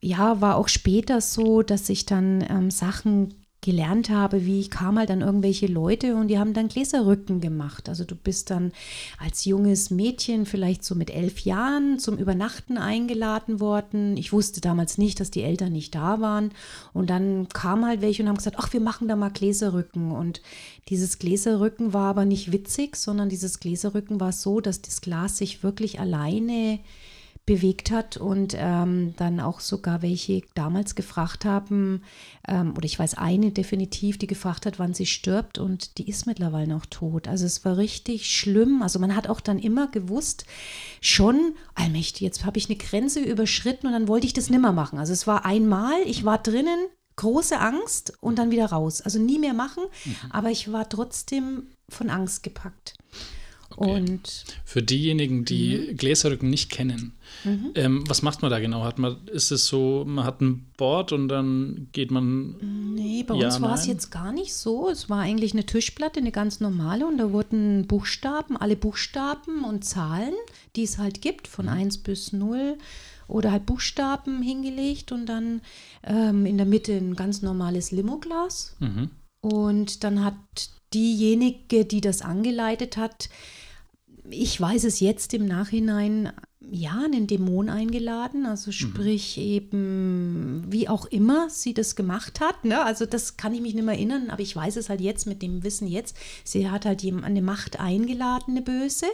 [0.01, 4.99] ja, war auch später so, dass ich dann ähm, Sachen gelernt habe, wie ich kam
[4.99, 7.91] halt an irgendwelche Leute und die haben dann Gläserrücken gemacht.
[7.91, 8.73] Also du bist dann
[9.19, 14.17] als junges Mädchen vielleicht so mit elf Jahren zum Übernachten eingeladen worden.
[14.17, 16.53] Ich wusste damals nicht, dass die Eltern nicht da waren.
[16.95, 20.13] Und dann kam halt welche und haben gesagt, ach, wir machen da mal Gläserrücken.
[20.13, 20.41] Und
[20.89, 25.63] dieses Gläserrücken war aber nicht witzig, sondern dieses Gläserrücken war so, dass das Glas sich
[25.63, 26.81] wirklich alleine
[27.51, 32.05] bewegt hat und ähm, dann auch sogar welche damals gefragt haben,
[32.47, 36.29] ähm, oder ich weiß eine definitiv, die gefragt hat, wann sie stirbt und die ist
[36.29, 37.27] mittlerweile noch tot.
[37.27, 38.83] Also es war richtig schlimm.
[38.83, 40.45] Also man hat auch dann immer gewusst,
[41.01, 45.01] schon, allmächtig, jetzt habe ich eine Grenze überschritten und dann wollte ich das nimmer machen.
[45.01, 46.79] Also es war einmal, ich war drinnen,
[47.17, 49.01] große Angst und dann wieder raus.
[49.01, 50.15] Also nie mehr machen, mhm.
[50.31, 52.95] aber ich war trotzdem von Angst gepackt.
[53.77, 53.91] Okay.
[53.91, 55.97] Und für diejenigen, die mhm.
[55.97, 57.13] Gläserrücken nicht kennen,
[57.45, 57.71] mhm.
[57.77, 58.83] ähm, was macht man da genau?
[58.83, 62.57] Hat man, ist es so, man hat ein Board und dann geht man.
[62.95, 64.89] Nee, bei ja, uns war es jetzt gar nicht so.
[64.89, 69.85] Es war eigentlich eine Tischplatte, eine ganz normale, und da wurden Buchstaben, alle Buchstaben und
[69.85, 70.35] Zahlen,
[70.77, 71.73] die es halt gibt, von mhm.
[71.73, 72.77] 1 bis 0
[73.29, 75.63] oder halt Buchstaben hingelegt und dann
[76.03, 78.75] ähm, in der Mitte ein ganz normales Limoglas.
[78.81, 79.11] Mhm.
[79.41, 80.35] Und dann hat
[80.93, 83.29] diejenige, die das angeleitet hat,
[84.29, 86.33] ich weiß es jetzt im Nachhinein,
[86.71, 88.75] ja, einen Dämon eingeladen, also mhm.
[88.75, 89.43] sprich mhm.
[89.43, 92.65] eben, wie auch immer sie das gemacht hat.
[92.65, 92.83] Ne?
[92.85, 95.43] Also das kann ich mich nicht mehr erinnern, aber ich weiß es halt jetzt mit
[95.43, 96.17] dem Wissen jetzt.
[96.45, 99.07] Sie hat halt eine Macht eingeladen, eine Böse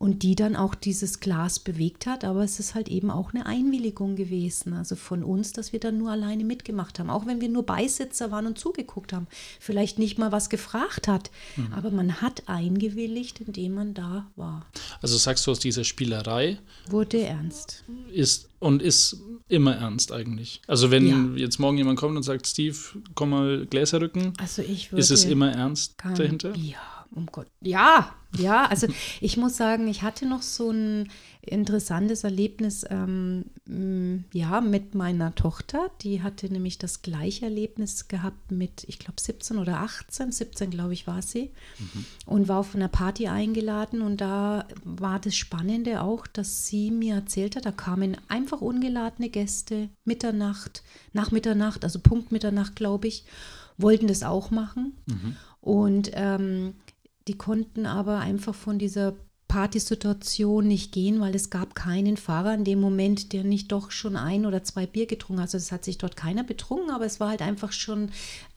[0.00, 2.24] und die dann auch dieses Glas bewegt hat.
[2.24, 5.98] Aber es ist halt eben auch eine Einwilligung gewesen, also von uns, dass wir dann
[5.98, 7.10] nur alleine mitgemacht haben.
[7.10, 9.26] Auch wenn wir nur Beisitzer waren und zugeguckt haben,
[9.60, 11.74] vielleicht nicht mal was gefragt hat, mhm.
[11.74, 14.64] aber man hat eingewilligt, indem man da war.
[15.02, 16.56] Also sagst du aus dieser Spielerei
[16.88, 17.84] wurde ernst.
[18.10, 20.62] Ist und ist immer ernst eigentlich.
[20.66, 21.42] Also wenn ja.
[21.42, 22.78] jetzt morgen jemand kommt und sagt, Steve,
[23.14, 26.56] komm mal Gläser rücken, also ich ist es immer ernst dahinter?
[26.56, 27.48] Ja um Gott.
[27.60, 28.86] Ja, ja, also
[29.20, 31.08] ich muss sagen, ich hatte noch so ein
[31.42, 33.46] interessantes Erlebnis, ähm,
[34.32, 35.90] ja, mit meiner Tochter.
[36.02, 40.92] Die hatte nämlich das gleiche Erlebnis gehabt mit, ich glaube, 17 oder 18, 17 glaube
[40.92, 42.04] ich war sie, mhm.
[42.26, 44.02] und war auf einer Party eingeladen.
[44.02, 49.30] Und da war das Spannende auch, dass sie mir erzählt hat, da kamen einfach ungeladene
[49.30, 50.82] Gäste, Mitternacht,
[51.12, 53.24] nach Mitternacht, also Punkt Mitternacht, glaube ich,
[53.78, 54.92] wollten das auch machen.
[55.06, 55.36] Mhm.
[55.60, 56.74] Und ähm,
[57.30, 59.14] die konnten aber einfach von dieser
[59.46, 64.16] Partysituation nicht gehen, weil es gab keinen Fahrer in dem Moment, der nicht doch schon
[64.16, 65.46] ein oder zwei Bier getrunken hat.
[65.46, 68.10] Also es hat sich dort keiner betrunken, aber es war halt einfach schon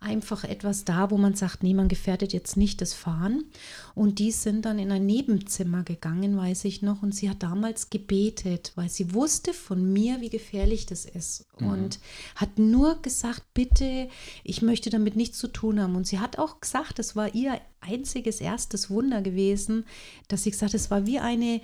[0.04, 3.45] einfach etwas da, wo man sagt, nee, man gefährdet jetzt nicht das Fahren.
[3.95, 7.89] Und die sind dann in ein Nebenzimmer gegangen, weiß ich noch, und sie hat damals
[7.89, 11.45] gebetet, weil sie wusste von mir, wie gefährlich das ist.
[11.60, 11.68] Mhm.
[11.68, 11.99] Und
[12.36, 14.10] hat nur gesagt, bitte,
[14.43, 15.95] ich möchte damit nichts zu tun haben.
[15.95, 19.86] Und sie hat auch gesagt, das war ihr einziges erstes Wunder gewesen,
[20.28, 21.62] dass sie gesagt hat, es war wie eine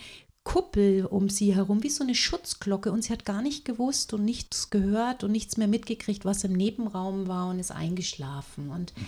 [0.49, 4.25] Kuppel um sie herum, wie so eine Schutzglocke und sie hat gar nicht gewusst und
[4.25, 8.71] nichts gehört und nichts mehr mitgekriegt, was im Nebenraum war und ist eingeschlafen.
[8.71, 9.05] Und mhm.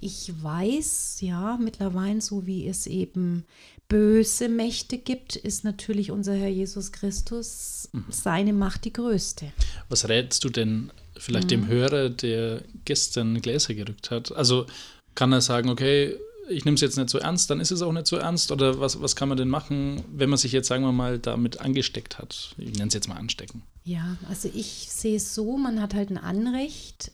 [0.00, 3.44] ich weiß, ja, mittlerweile, so wie es eben
[3.88, 8.06] böse Mächte gibt, ist natürlich unser Herr Jesus Christus mhm.
[8.10, 9.52] seine Macht die größte.
[9.88, 11.50] Was rätst du denn vielleicht mhm.
[11.50, 14.34] dem Hörer, der gestern Gläser gerückt hat?
[14.34, 14.66] Also
[15.14, 16.16] kann er sagen, okay,
[16.50, 18.52] ich nehme es jetzt nicht so ernst, dann ist es auch nicht so ernst?
[18.52, 21.60] Oder was, was kann man denn machen, wenn man sich jetzt, sagen wir mal, damit
[21.60, 22.54] angesteckt hat?
[22.58, 23.62] Ich nenne es jetzt mal anstecken.
[23.84, 27.12] Ja, also ich sehe es so, man hat halt ein Anrecht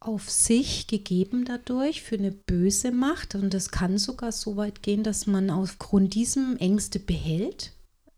[0.00, 3.34] auf sich gegeben dadurch für eine böse Macht.
[3.34, 7.72] Und das kann sogar so weit gehen, dass man aufgrund diesem Ängste behält.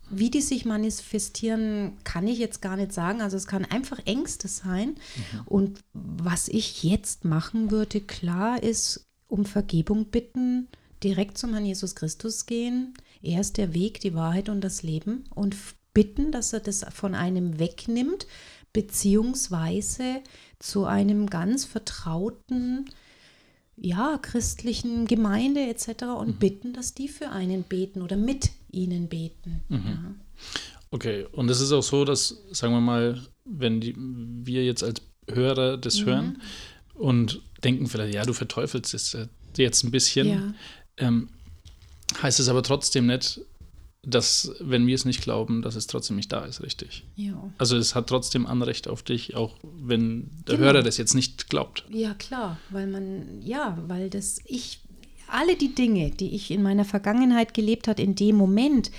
[0.09, 3.21] Wie die sich manifestieren, kann ich jetzt gar nicht sagen.
[3.21, 4.91] Also es kann einfach Ängste sein.
[4.91, 5.41] Mhm.
[5.47, 10.69] Und was ich jetzt machen würde, klar ist, um Vergebung bitten,
[11.03, 12.95] direkt zum Herrn Jesus Christus gehen.
[13.23, 15.57] Er ist der Weg, die Wahrheit und das Leben und
[15.95, 18.27] bitten, dass er das von einem wegnimmt,
[18.73, 20.21] beziehungsweise
[20.59, 22.87] zu einem ganz vertrauten
[23.77, 26.05] ja, christlichen Gemeinde etc.
[26.19, 29.63] und bitten, dass die für einen beten oder mit ihnen beten.
[29.71, 30.15] Ja.
[30.91, 35.01] Okay, und es ist auch so, dass, sagen wir mal, wenn die, wir jetzt als
[35.29, 36.07] Hörer das Mhm.
[36.07, 36.43] hören
[36.95, 39.27] und denken vielleicht, ja, du verteufelst es äh,
[39.57, 40.55] jetzt ein bisschen, Ja.
[40.99, 41.29] ähm,
[42.23, 43.41] heißt es aber trotzdem nicht,
[44.05, 47.05] dass, wenn wir es nicht glauben, dass es trotzdem nicht da ist, richtig.
[47.15, 47.53] Ja.
[47.59, 50.67] Also es hat trotzdem Anrecht auf dich, auch wenn der Genau.
[50.73, 51.85] Hörer das jetzt nicht glaubt.
[51.89, 54.81] Ja, klar, weil man, ja, weil das ich,
[55.29, 58.91] alle die Dinge, die ich in meiner Vergangenheit gelebt hat, in dem Moment,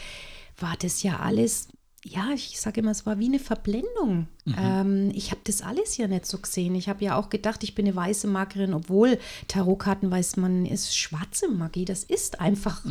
[0.57, 1.67] war das ja alles,
[2.05, 4.27] ja, ich sage immer, es war wie eine Verblendung.
[4.57, 6.75] Ähm, ich habe das alles ja nicht so gesehen.
[6.75, 10.97] Ich habe ja auch gedacht, ich bin eine weiße Magierin, obwohl Tarotkarten weiß man, ist
[10.97, 11.85] schwarze Magie.
[11.85, 12.83] Das ist einfach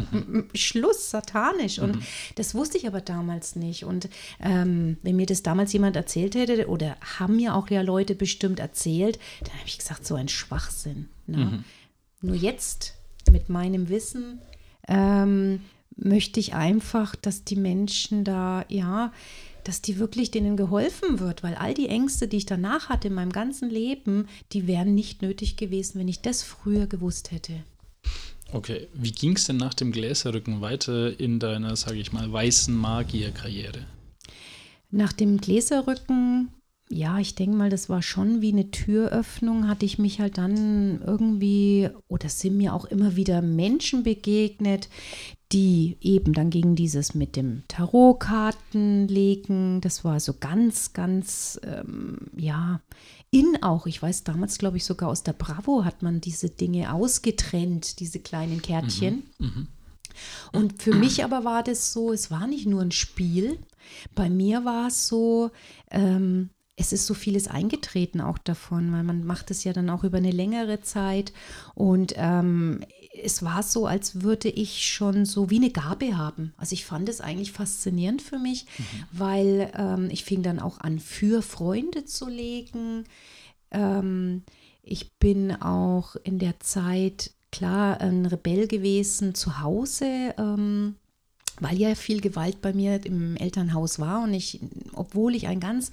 [0.55, 1.79] Schluss, satanisch.
[1.79, 1.99] Und
[2.37, 3.85] das wusste ich aber damals nicht.
[3.85, 4.09] Und
[4.41, 8.61] ähm, wenn mir das damals jemand erzählt hätte, oder haben mir auch ja Leute bestimmt
[8.61, 11.11] erzählt, dann habe ich gesagt, so ein Schwachsinn.
[11.27, 11.65] Ne?
[12.23, 12.95] Nur jetzt
[13.31, 14.41] mit meinem Wissen
[14.89, 15.61] ähm,
[15.97, 19.13] möchte ich einfach, dass die Menschen da, ja,
[19.65, 23.15] dass die wirklich denen geholfen wird, weil all die Ängste, die ich danach hatte in
[23.15, 27.63] meinem ganzen Leben, die wären nicht nötig gewesen, wenn ich das früher gewusst hätte.
[28.53, 32.75] Okay, wie ging es denn nach dem Gläserrücken weiter in deiner, sage ich mal, weißen
[32.75, 33.87] Magierkarriere?
[34.91, 36.49] Nach dem Gläserrücken,
[36.91, 41.01] ja, ich denke mal, das war schon wie eine Türöffnung, hatte ich mich halt dann
[41.01, 44.91] irgendwie, oder sind mir auch immer wieder Menschen begegnet,
[45.53, 52.19] die eben dann gegen dieses mit dem Tarotkarten legen, das war so ganz, ganz, ähm,
[52.37, 52.81] ja,
[53.31, 53.87] in auch.
[53.87, 58.21] Ich weiß, damals glaube ich sogar aus der Bravo hat man diese Dinge ausgetrennt, diese
[58.21, 59.25] kleinen Kärtchen.
[60.53, 63.59] Und für mich aber war das so, es war nicht nur ein Spiel.
[64.15, 65.51] Bei mir war es so,
[65.91, 70.05] ähm, es ist so vieles eingetreten auch davon, weil man macht es ja dann auch
[70.05, 71.33] über eine längere Zeit.
[71.75, 72.81] Und ähm,
[73.23, 76.55] es war so, als würde ich schon so wie eine Gabe haben.
[76.57, 78.67] Also ich fand es eigentlich faszinierend für mich,
[79.13, 83.05] weil ähm, ich fing dann auch an, für Freunde zu legen.
[83.71, 84.43] Ähm,
[84.83, 90.97] ich bin auch in der Zeit, klar, ein Rebell gewesen zu Hause, ähm,
[91.61, 94.23] weil ja viel Gewalt bei mir im Elternhaus war.
[94.23, 94.61] Und ich,
[94.95, 95.93] obwohl ich ein ganz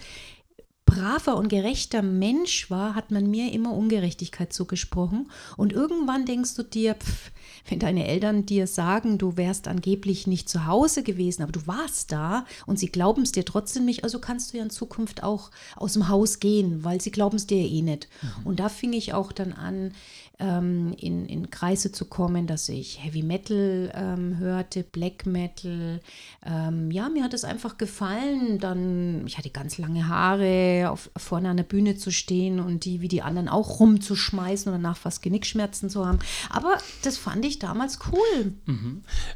[0.90, 5.30] braver und gerechter Mensch war, hat man mir immer Ungerechtigkeit zugesprochen.
[5.56, 7.32] Und irgendwann denkst du dir, pff,
[7.68, 12.12] wenn deine Eltern dir sagen, du wärst angeblich nicht zu Hause gewesen, aber du warst
[12.12, 15.52] da und sie glauben es dir trotzdem nicht, also kannst du ja in Zukunft auch
[15.76, 18.08] aus dem Haus gehen, weil sie glauben es dir eh nicht.
[18.44, 19.94] Und da fing ich auch dann an,
[20.40, 26.00] ähm, in, in Kreise zu kommen, dass ich Heavy Metal ähm, hörte, Black Metal.
[26.46, 28.58] Ähm, ja, mir hat es einfach gefallen.
[28.60, 33.02] Dann, ich hatte ganz lange Haare, auf, vorne an der Bühne zu stehen und die
[33.02, 36.20] wie die anderen auch rumzuschmeißen und danach fast Genickschmerzen zu haben.
[36.50, 38.54] Aber das fand ich damals cool.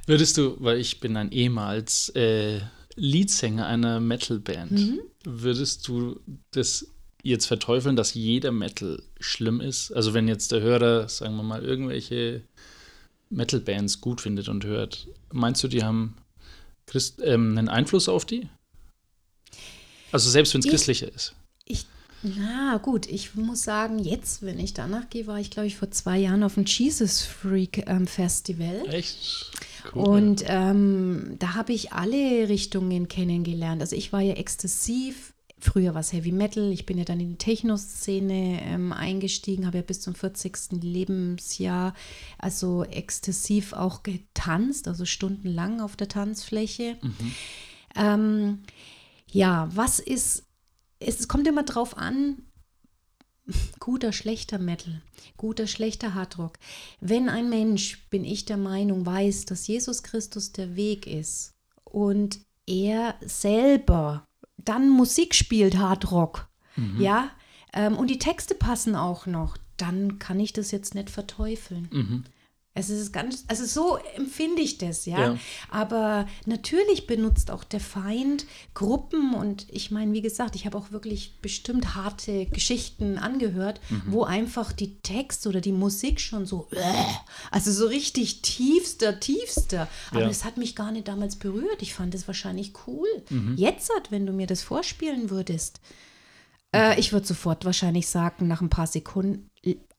[0.08, 2.62] Würdest du, weil ich bin ein ehemals äh,
[2.96, 6.20] Leadsänger einer Metalband, würdest du
[6.52, 6.93] das
[7.24, 9.92] jetzt verteufeln, dass jeder Metal schlimm ist?
[9.92, 12.44] Also wenn jetzt der Hörer, sagen wir mal, irgendwelche
[13.30, 16.16] Metal-Bands gut findet und hört, meinst du, die haben
[16.86, 18.48] Christ, ähm, einen Einfluss auf die?
[20.12, 21.34] Also selbst wenn es Ich- christlicher ist.
[21.66, 21.86] Ich,
[22.22, 25.92] na gut, ich muss sagen, jetzt, wenn ich danach gehe, war ich, glaube ich, vor
[25.92, 28.84] zwei Jahren auf dem Jesus Freak ähm, Festival.
[28.90, 29.52] Echt?
[29.94, 33.82] Und ähm, da habe ich alle Richtungen kennengelernt.
[33.82, 35.33] Also ich war ja exzessiv.
[35.64, 36.74] Früher war es Heavy Metal.
[36.74, 40.84] Ich bin ja dann in die Techno-Szene ähm, eingestiegen, habe ja bis zum 40.
[40.84, 41.94] Lebensjahr
[42.38, 46.98] also exzessiv auch getanzt, also stundenlang auf der Tanzfläche.
[47.96, 48.64] Ähm,
[49.32, 50.44] ja, was ist,
[51.00, 52.42] es kommt immer drauf an,
[53.80, 55.02] guter, schlechter Metal,
[55.38, 56.60] guter, schlechter Hardrock.
[57.00, 61.54] Wenn ein Mensch, bin ich der Meinung, weiß, dass Jesus Christus der Weg ist
[61.86, 64.28] und er selber
[64.66, 66.48] dann Musik spielt, Hardrock,
[67.00, 67.30] ja,
[67.74, 71.88] ähm, und die Texte passen auch noch, dann kann ich das jetzt nicht verteufeln.
[72.76, 75.20] Es ist ganz, also so empfinde ich das, ja?
[75.34, 75.38] Ja.
[75.70, 80.90] Aber natürlich benutzt auch der Feind Gruppen und ich meine, wie gesagt, ich habe auch
[80.92, 86.82] wirklich bestimmt harte Geschichten angehört, wo einfach die Texte oder die Musik schon so, äh,
[87.52, 89.88] also so richtig tiefster, tiefster.
[90.10, 90.28] Aber Ja.
[90.28, 91.84] das hat mich gar nicht damals berührt.
[91.84, 93.08] Ich fand das wahrscheinlich cool.
[93.56, 95.80] Jetzt, wenn du mir das vorspielen würdest,
[96.76, 99.48] äh, ich würde sofort wahrscheinlich sagen, nach ein paar Sekunden,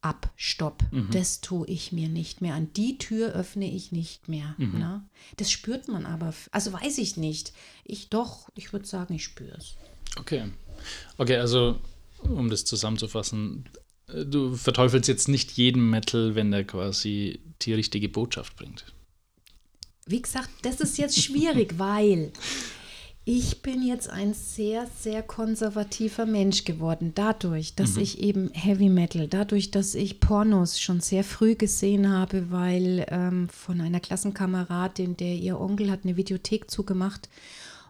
[0.01, 0.83] ab, stopp.
[1.11, 2.55] Das tue ich mir nicht mehr.
[2.55, 4.55] An die Tür öffne ich nicht mehr.
[4.59, 5.03] Ne?
[5.37, 6.35] Das spürt man aber.
[6.51, 7.53] Also weiß ich nicht.
[7.85, 9.77] Ich doch, ich würde sagen, ich spüre es.
[10.19, 10.45] Okay.
[11.17, 11.79] Okay, also
[12.23, 13.65] um das zusammenzufassen,
[14.09, 18.85] äh, du verteufelst jetzt nicht jeden Metal, wenn der quasi die richtige Botschaft bringt.
[20.07, 22.33] Wie gesagt, das ist jetzt schwierig, weil
[23.27, 27.13] ich bin jetzt ein sehr, sehr konservativer Mensch geworden.
[27.15, 32.51] Dadurch, dass ich eben Heavy Metal, dadurch, dass ich Pornos schon sehr früh gesehen habe,
[32.51, 37.31] weil ähm, von einer Klassenkameradin, der ihr Onkel hat eine Videothek zugemacht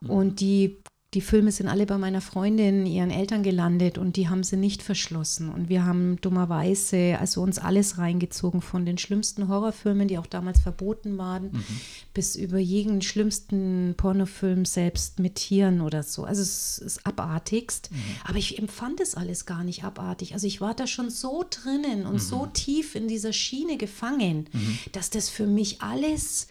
[0.06, 0.76] und die
[1.14, 4.82] die Filme sind alle bei meiner Freundin, ihren Eltern gelandet und die haben sie nicht
[4.82, 5.48] verschlossen.
[5.48, 10.60] Und wir haben dummerweise also uns alles reingezogen, von den schlimmsten Horrorfilmen, die auch damals
[10.60, 11.64] verboten waren,
[12.12, 16.24] bis über jeden schlimmsten Pornofilm selbst mit Tieren oder so.
[16.24, 17.90] Also es ist abartigst.
[18.24, 20.34] Aber ich empfand es alles gar nicht abartig.
[20.34, 24.48] Also ich war da schon so drinnen und so tief in dieser Schiene gefangen,
[24.92, 26.48] dass das für mich alles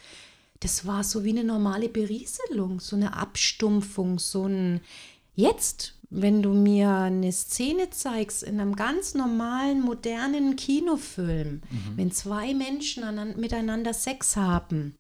[0.64, 4.82] das war so wie eine normale Berieselung, so eine Abstumpfung, so ein
[5.36, 11.62] Jetzt, wenn du mir eine Szene zeigst in einem ganz normalen, modernen Kinofilm,
[11.96, 13.04] wenn zwei Menschen
[13.36, 14.96] miteinander Sex haben,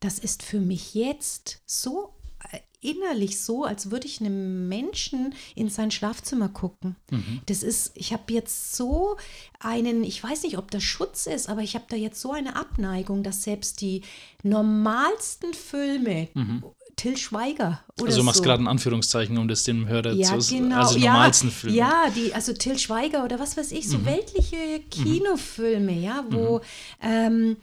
[0.00, 2.15] das ist für mich jetzt so
[2.80, 6.96] innerlich so, als würde ich einem Menschen in sein Schlafzimmer gucken.
[7.46, 9.16] Das ist, ich habe jetzt so
[9.60, 12.56] einen, ich weiß nicht, ob das Schutz ist, aber ich habe da jetzt so eine
[12.56, 14.02] Abneigung, dass selbst die
[14.42, 16.28] normalsten Filme,
[16.96, 20.38] Till Schweiger oder Also du machst so, gerade ein Anführungszeichen, um das dem Hörer ja,
[20.38, 20.78] zu genau.
[20.78, 21.76] Also die ja, normalsten Filme.
[21.76, 26.62] Ja, die, also Till Schweiger oder was weiß ich, so weltliche Kinofilme, ja, wo
[27.02, 27.58] ähm,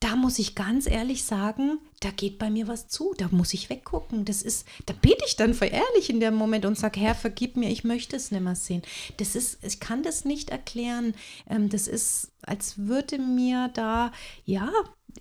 [0.00, 3.68] da muss ich ganz ehrlich sagen, da geht bei mir was zu, da muss ich
[3.68, 4.24] weggucken.
[4.24, 7.68] Das ist, da bete ich dann ehrlich in dem Moment und sage, Herr, vergib mir,
[7.68, 8.80] ich möchte es nicht mehr sehen.
[9.18, 11.14] Das ist, ich kann das nicht erklären.
[11.48, 14.12] Ähm, das ist, als würde mir da,
[14.46, 14.70] ja,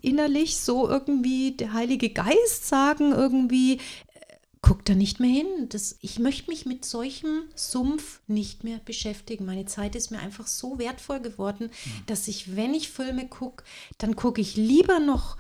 [0.02, 3.80] innerlich so irgendwie der Heilige Geist sagen, irgendwie,
[4.62, 5.48] guck da nicht mehr hin.
[5.70, 9.46] Das, ich möchte mich mit solchem Sumpf nicht mehr beschäftigen.
[9.46, 11.70] Meine Zeit ist mir einfach so wertvoll geworden,
[12.08, 13.64] dass ich, wenn ich Filme gucke,
[13.98, 15.38] dann gucke ich lieber noch,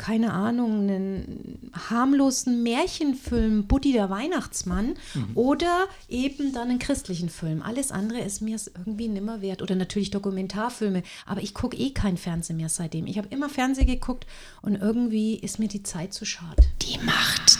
[0.00, 4.94] keine Ahnung, einen harmlosen Märchenfilm, Buddy der Weihnachtsmann
[5.34, 7.60] oder eben dann einen christlichen Film.
[7.60, 9.60] Alles andere ist mir irgendwie nimmer wert.
[9.60, 11.02] Oder natürlich Dokumentarfilme.
[11.26, 13.06] Aber ich gucke eh kein Fernsehen mehr seitdem.
[13.06, 14.26] Ich habe immer Fernsehen geguckt
[14.62, 16.62] und irgendwie ist mir die Zeit zu schade.
[16.80, 17.59] Die Macht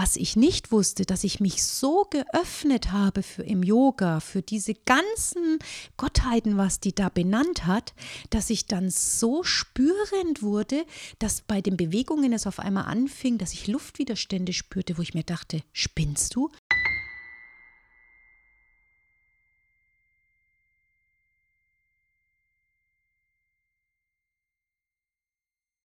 [0.00, 4.74] Was ich nicht wusste, dass ich mich so geöffnet habe für im Yoga, für diese
[4.74, 5.58] ganzen
[5.96, 7.94] Gottheiten, was die da benannt hat,
[8.30, 10.84] dass ich dann so spürend wurde,
[11.18, 15.24] dass bei den Bewegungen es auf einmal anfing, dass ich Luftwiderstände spürte, wo ich mir
[15.24, 16.48] dachte, spinnst du?